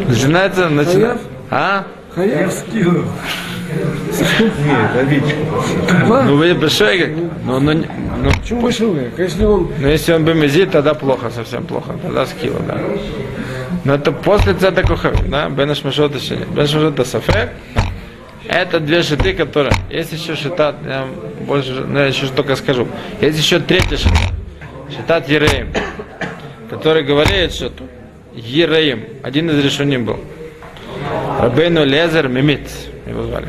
начинается, 0.08 0.68
начинается, 0.68 1.18
а? 1.50 1.84
Хаяв? 2.14 2.52
Нет, 4.64 4.96
овечка. 4.96 6.04
Два? 6.06 6.22
Ну, 6.22 6.36
вы 6.36 6.54
большой, 6.54 7.14
ну, 7.44 7.58
ну, 7.60 7.72
не- 7.72 7.88
ну, 8.22 8.30
Почему 8.62 8.92
век? 8.94 9.18
Если 9.18 9.44
он 9.44 9.70
ну, 9.78 9.88
если 9.88 10.12
он 10.12 10.24
бемезит, 10.24 10.70
тогда 10.70 10.94
плохо, 10.94 11.30
совсем 11.30 11.64
плохо, 11.64 11.94
тогда 12.02 12.26
скилла, 12.26 12.60
да. 12.66 12.78
Но 13.84 13.94
это 13.94 14.12
после 14.12 14.54
цета 14.54 14.82
кухави, 14.82 15.18
да, 15.28 15.48
бена 15.48 15.74
шмашот 15.74 16.14
еще 16.14 16.36
нет. 16.36 16.48
Бен 16.48 16.66
шмашот 16.66 16.94
это 16.94 17.04
сафек, 17.04 17.50
это 18.48 18.80
две 18.80 19.02
шиты, 19.02 19.32
которые, 19.32 19.72
есть 19.90 20.12
еще 20.12 20.36
шитат, 20.36 20.76
я 20.84 21.06
больше, 21.40 21.72
ну, 21.72 21.98
я 21.98 22.06
еще 22.06 22.26
только 22.28 22.56
скажу, 22.56 22.86
есть 23.20 23.38
еще 23.38 23.58
третья 23.60 23.96
шита, 23.96 24.18
шитат 24.94 25.28
Ереем, 25.28 25.72
который 26.70 27.02
говорит, 27.02 27.52
что 27.52 27.72
Ереем, 28.34 29.04
один 29.22 29.50
из 29.50 29.64
решений 29.64 29.98
был. 29.98 30.18
Рабейну 31.40 31.84
Лезер 31.84 32.28
Мимит, 32.28 32.68
его 33.06 33.24
звали. 33.24 33.48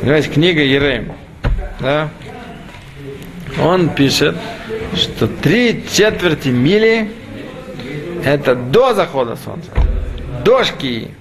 Понимаете, 0.00 0.30
книга 0.30 0.62
Ереем, 0.62 1.12
да, 1.80 2.08
он 3.60 3.90
пишет, 3.90 4.36
что 4.94 5.26
три 5.26 5.84
четверти 5.92 6.48
мили 6.48 7.10
это 8.24 8.54
до 8.54 8.94
захода 8.94 9.36
солнца. 9.36 9.70
До 10.44 10.64
шкии. 10.64 11.14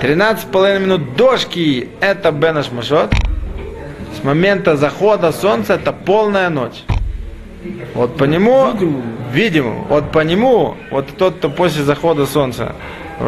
13,5 0.00 0.78
минут 0.78 1.16
до 1.16 1.36
шкии 1.36 1.88
это 2.00 2.32
Бенаш 2.32 2.70
Машот. 2.70 3.12
С 4.18 4.24
момента 4.24 4.76
захода 4.76 5.32
солнца 5.32 5.74
это 5.74 5.92
полная 5.92 6.48
ночь. 6.48 6.82
Вот 7.94 8.16
по 8.16 8.24
нему, 8.24 8.72
видимому, 9.32 9.86
вот 9.88 10.12
по 10.12 10.20
нему, 10.20 10.76
вот 10.90 11.06
тот, 11.18 11.36
кто 11.36 11.50
после 11.50 11.82
захода 11.82 12.26
солнца 12.26 12.76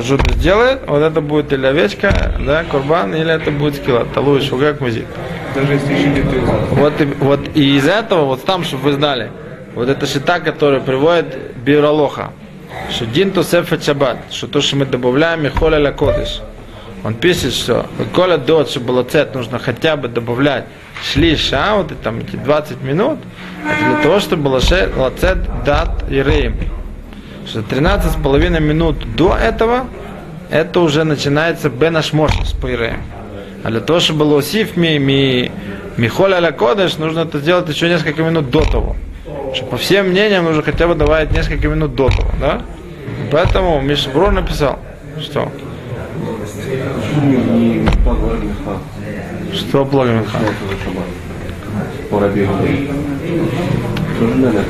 что-то 0.02 0.34
сделает, 0.34 0.80
вот 0.86 1.02
это 1.02 1.20
будет 1.20 1.52
или 1.52 1.66
овечка, 1.66 2.34
да, 2.38 2.62
курбан, 2.64 3.14
или 3.14 3.32
это 3.32 3.50
будет 3.50 3.76
скилла. 3.76 4.06
Талуй, 4.14 4.40
шугак, 4.42 4.80
музик. 4.80 5.06
Даже 5.54 5.72
если 5.72 5.92
еще 5.94 6.08
нет. 6.08 6.26
Вот, 6.70 7.00
и- 7.00 7.04
вот 7.06 7.40
и 7.54 7.76
из 7.76 7.88
этого, 7.88 8.26
вот 8.26 8.44
там, 8.44 8.62
чтобы 8.64 8.84
вы 8.84 8.92
знали, 8.92 9.30
вот 9.74 9.88
эта 9.88 10.06
шита, 10.06 10.38
которая 10.40 10.80
приводит 10.80 11.56
Биралоха, 11.56 12.30
что 12.90 13.06
Дин 13.06 13.30
Тосефет 13.30 13.84
Шаббат, 13.84 14.18
что 14.30 14.46
то, 14.46 14.60
что 14.60 14.76
мы 14.76 14.86
добавляем, 14.86 15.42
Михоля 15.42 15.78
Ля 15.78 15.92
Кодыш. 15.92 16.40
Он 17.04 17.14
пишет, 17.14 17.52
что 17.52 17.86
Коля 18.14 18.38
Дот, 18.38 18.70
чтобы 18.70 18.86
было 18.86 19.04
цет, 19.04 19.34
нужно 19.34 19.58
хотя 19.58 19.96
бы 19.96 20.08
добавлять 20.08 20.64
шли 21.02 21.36
ша, 21.36 21.76
вот 21.76 21.92
и 21.92 21.94
там 21.94 22.20
эти 22.20 22.36
20 22.36 22.82
минут, 22.82 23.18
для 23.62 24.02
того, 24.02 24.20
чтобы 24.20 24.44
было 24.44 24.60
лацет 24.96 25.38
дат 25.64 26.04
и 26.10 26.22
рейм. 26.22 26.56
Что 27.46 27.62
13 27.62 28.12
с 28.12 28.16
половиной 28.16 28.60
минут 28.60 29.16
до 29.16 29.34
этого, 29.36 29.86
это 30.50 30.80
уже 30.80 31.04
начинается 31.04 31.70
бенашмош 31.70 32.32
с 32.44 32.52
пейреем. 32.52 33.02
А 33.64 33.70
для 33.70 33.80
того, 33.80 34.00
чтобы 34.00 34.20
было 34.20 34.38
осиф 34.38 34.76
ми, 34.76 34.98
ми, 34.98 35.50
михоль 35.96 36.34
аля 36.34 36.52
кодеш, 36.52 36.98
нужно 36.98 37.20
это 37.20 37.38
сделать 37.38 37.68
еще 37.68 37.88
несколько 37.88 38.22
минут 38.22 38.50
до 38.50 38.60
того. 38.60 38.96
Что 39.54 39.66
по 39.66 39.76
всем 39.76 40.10
мнениям 40.10 40.44
нужно 40.44 40.62
хотя 40.62 40.86
бы 40.86 40.94
добавить 40.94 41.32
несколько 41.32 41.68
минут 41.68 41.94
до 41.94 42.08
того, 42.08 42.30
да? 42.40 42.62
Поэтому 43.30 43.80
Мишбро 43.80 44.30
написал, 44.30 44.78
что? 45.20 45.50
Что 49.52 49.84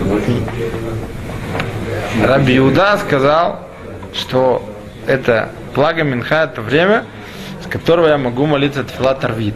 ночью. 0.06 0.34
Раби 2.26 2.56
Иуда 2.58 2.98
сказал, 2.98 3.60
что 4.12 4.62
это 5.06 5.50
благо 5.74 6.02
Минха, 6.02 6.44
это 6.44 6.62
время, 6.62 7.04
с 7.64 7.66
которого 7.66 8.08
я 8.08 8.18
могу 8.18 8.46
молиться 8.46 8.84
Тфилат 8.84 9.24
Арвид. 9.24 9.54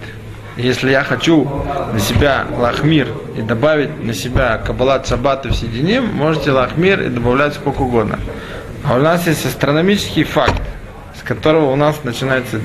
Если 0.56 0.90
я 0.90 1.02
хочу 1.02 1.48
на 1.92 1.98
себя 1.98 2.46
лахмир 2.56 3.08
и 3.36 3.42
добавить 3.42 4.02
на 4.04 4.12
себя 4.12 4.58
кабалат 4.58 5.06
шаббат 5.06 5.46
и 5.46 5.50
всединим, 5.50 6.06
можете 6.14 6.52
лахмир 6.52 7.00
и 7.02 7.08
добавлять 7.08 7.54
сколько 7.54 7.82
угодно. 7.82 8.18
А 8.84 8.96
у 8.96 9.00
нас 9.00 9.26
есть 9.26 9.46
астрономический 9.46 10.24
факт, 10.24 10.60
с 11.18 11.22
которого 11.22 11.70
у 11.70 11.76
нас 11.76 12.04
начинается 12.04 12.60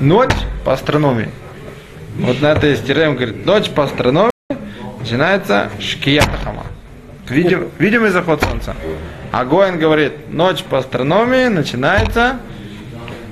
ночь 0.00 0.34
по 0.64 0.74
астрономии. 0.74 1.30
Вот 2.18 2.42
на 2.42 2.52
это 2.52 2.66
есть 2.66 2.86
Терем, 2.86 3.16
говорит, 3.16 3.46
ночь 3.46 3.70
по 3.70 3.84
астрономии 3.84 4.30
начинается 5.00 5.70
шкиятахама. 5.80 6.64
Видим, 7.28 7.68
видимый 7.78 8.10
заход 8.10 8.42
солнца. 8.42 8.76
А 9.30 9.44
Гоин 9.46 9.78
говорит, 9.78 10.30
ночь 10.30 10.62
по 10.64 10.78
астрономии 10.78 11.46
начинается 11.46 12.36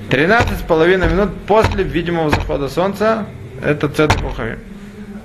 13 0.09 0.59
с 0.59 0.61
половиной 0.63 1.07
минут 1.07 1.29
после 1.45 1.83
видимого 1.83 2.31
захода 2.31 2.67
солнца. 2.67 3.25
Это 3.63 3.87
Цедек 3.87 4.21
Кухави. 4.21 4.57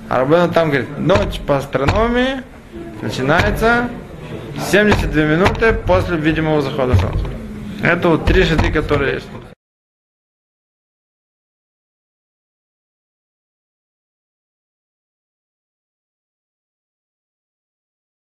А 0.08 0.20
Рабену 0.20 0.52
там 0.52 0.68
говорит, 0.70 0.98
ночь 0.98 1.40
по 1.46 1.56
астрономии 1.56 2.42
начинается 3.02 3.88
72 4.70 5.22
минуты 5.24 5.72
после 5.72 6.16
видимого 6.16 6.62
захода 6.62 6.96
солнца. 6.96 7.24
Это 7.82 8.08
вот 8.08 8.24
три 8.24 8.44
шаги, 8.44 8.70
которые 8.70 9.14
есть. 9.14 9.26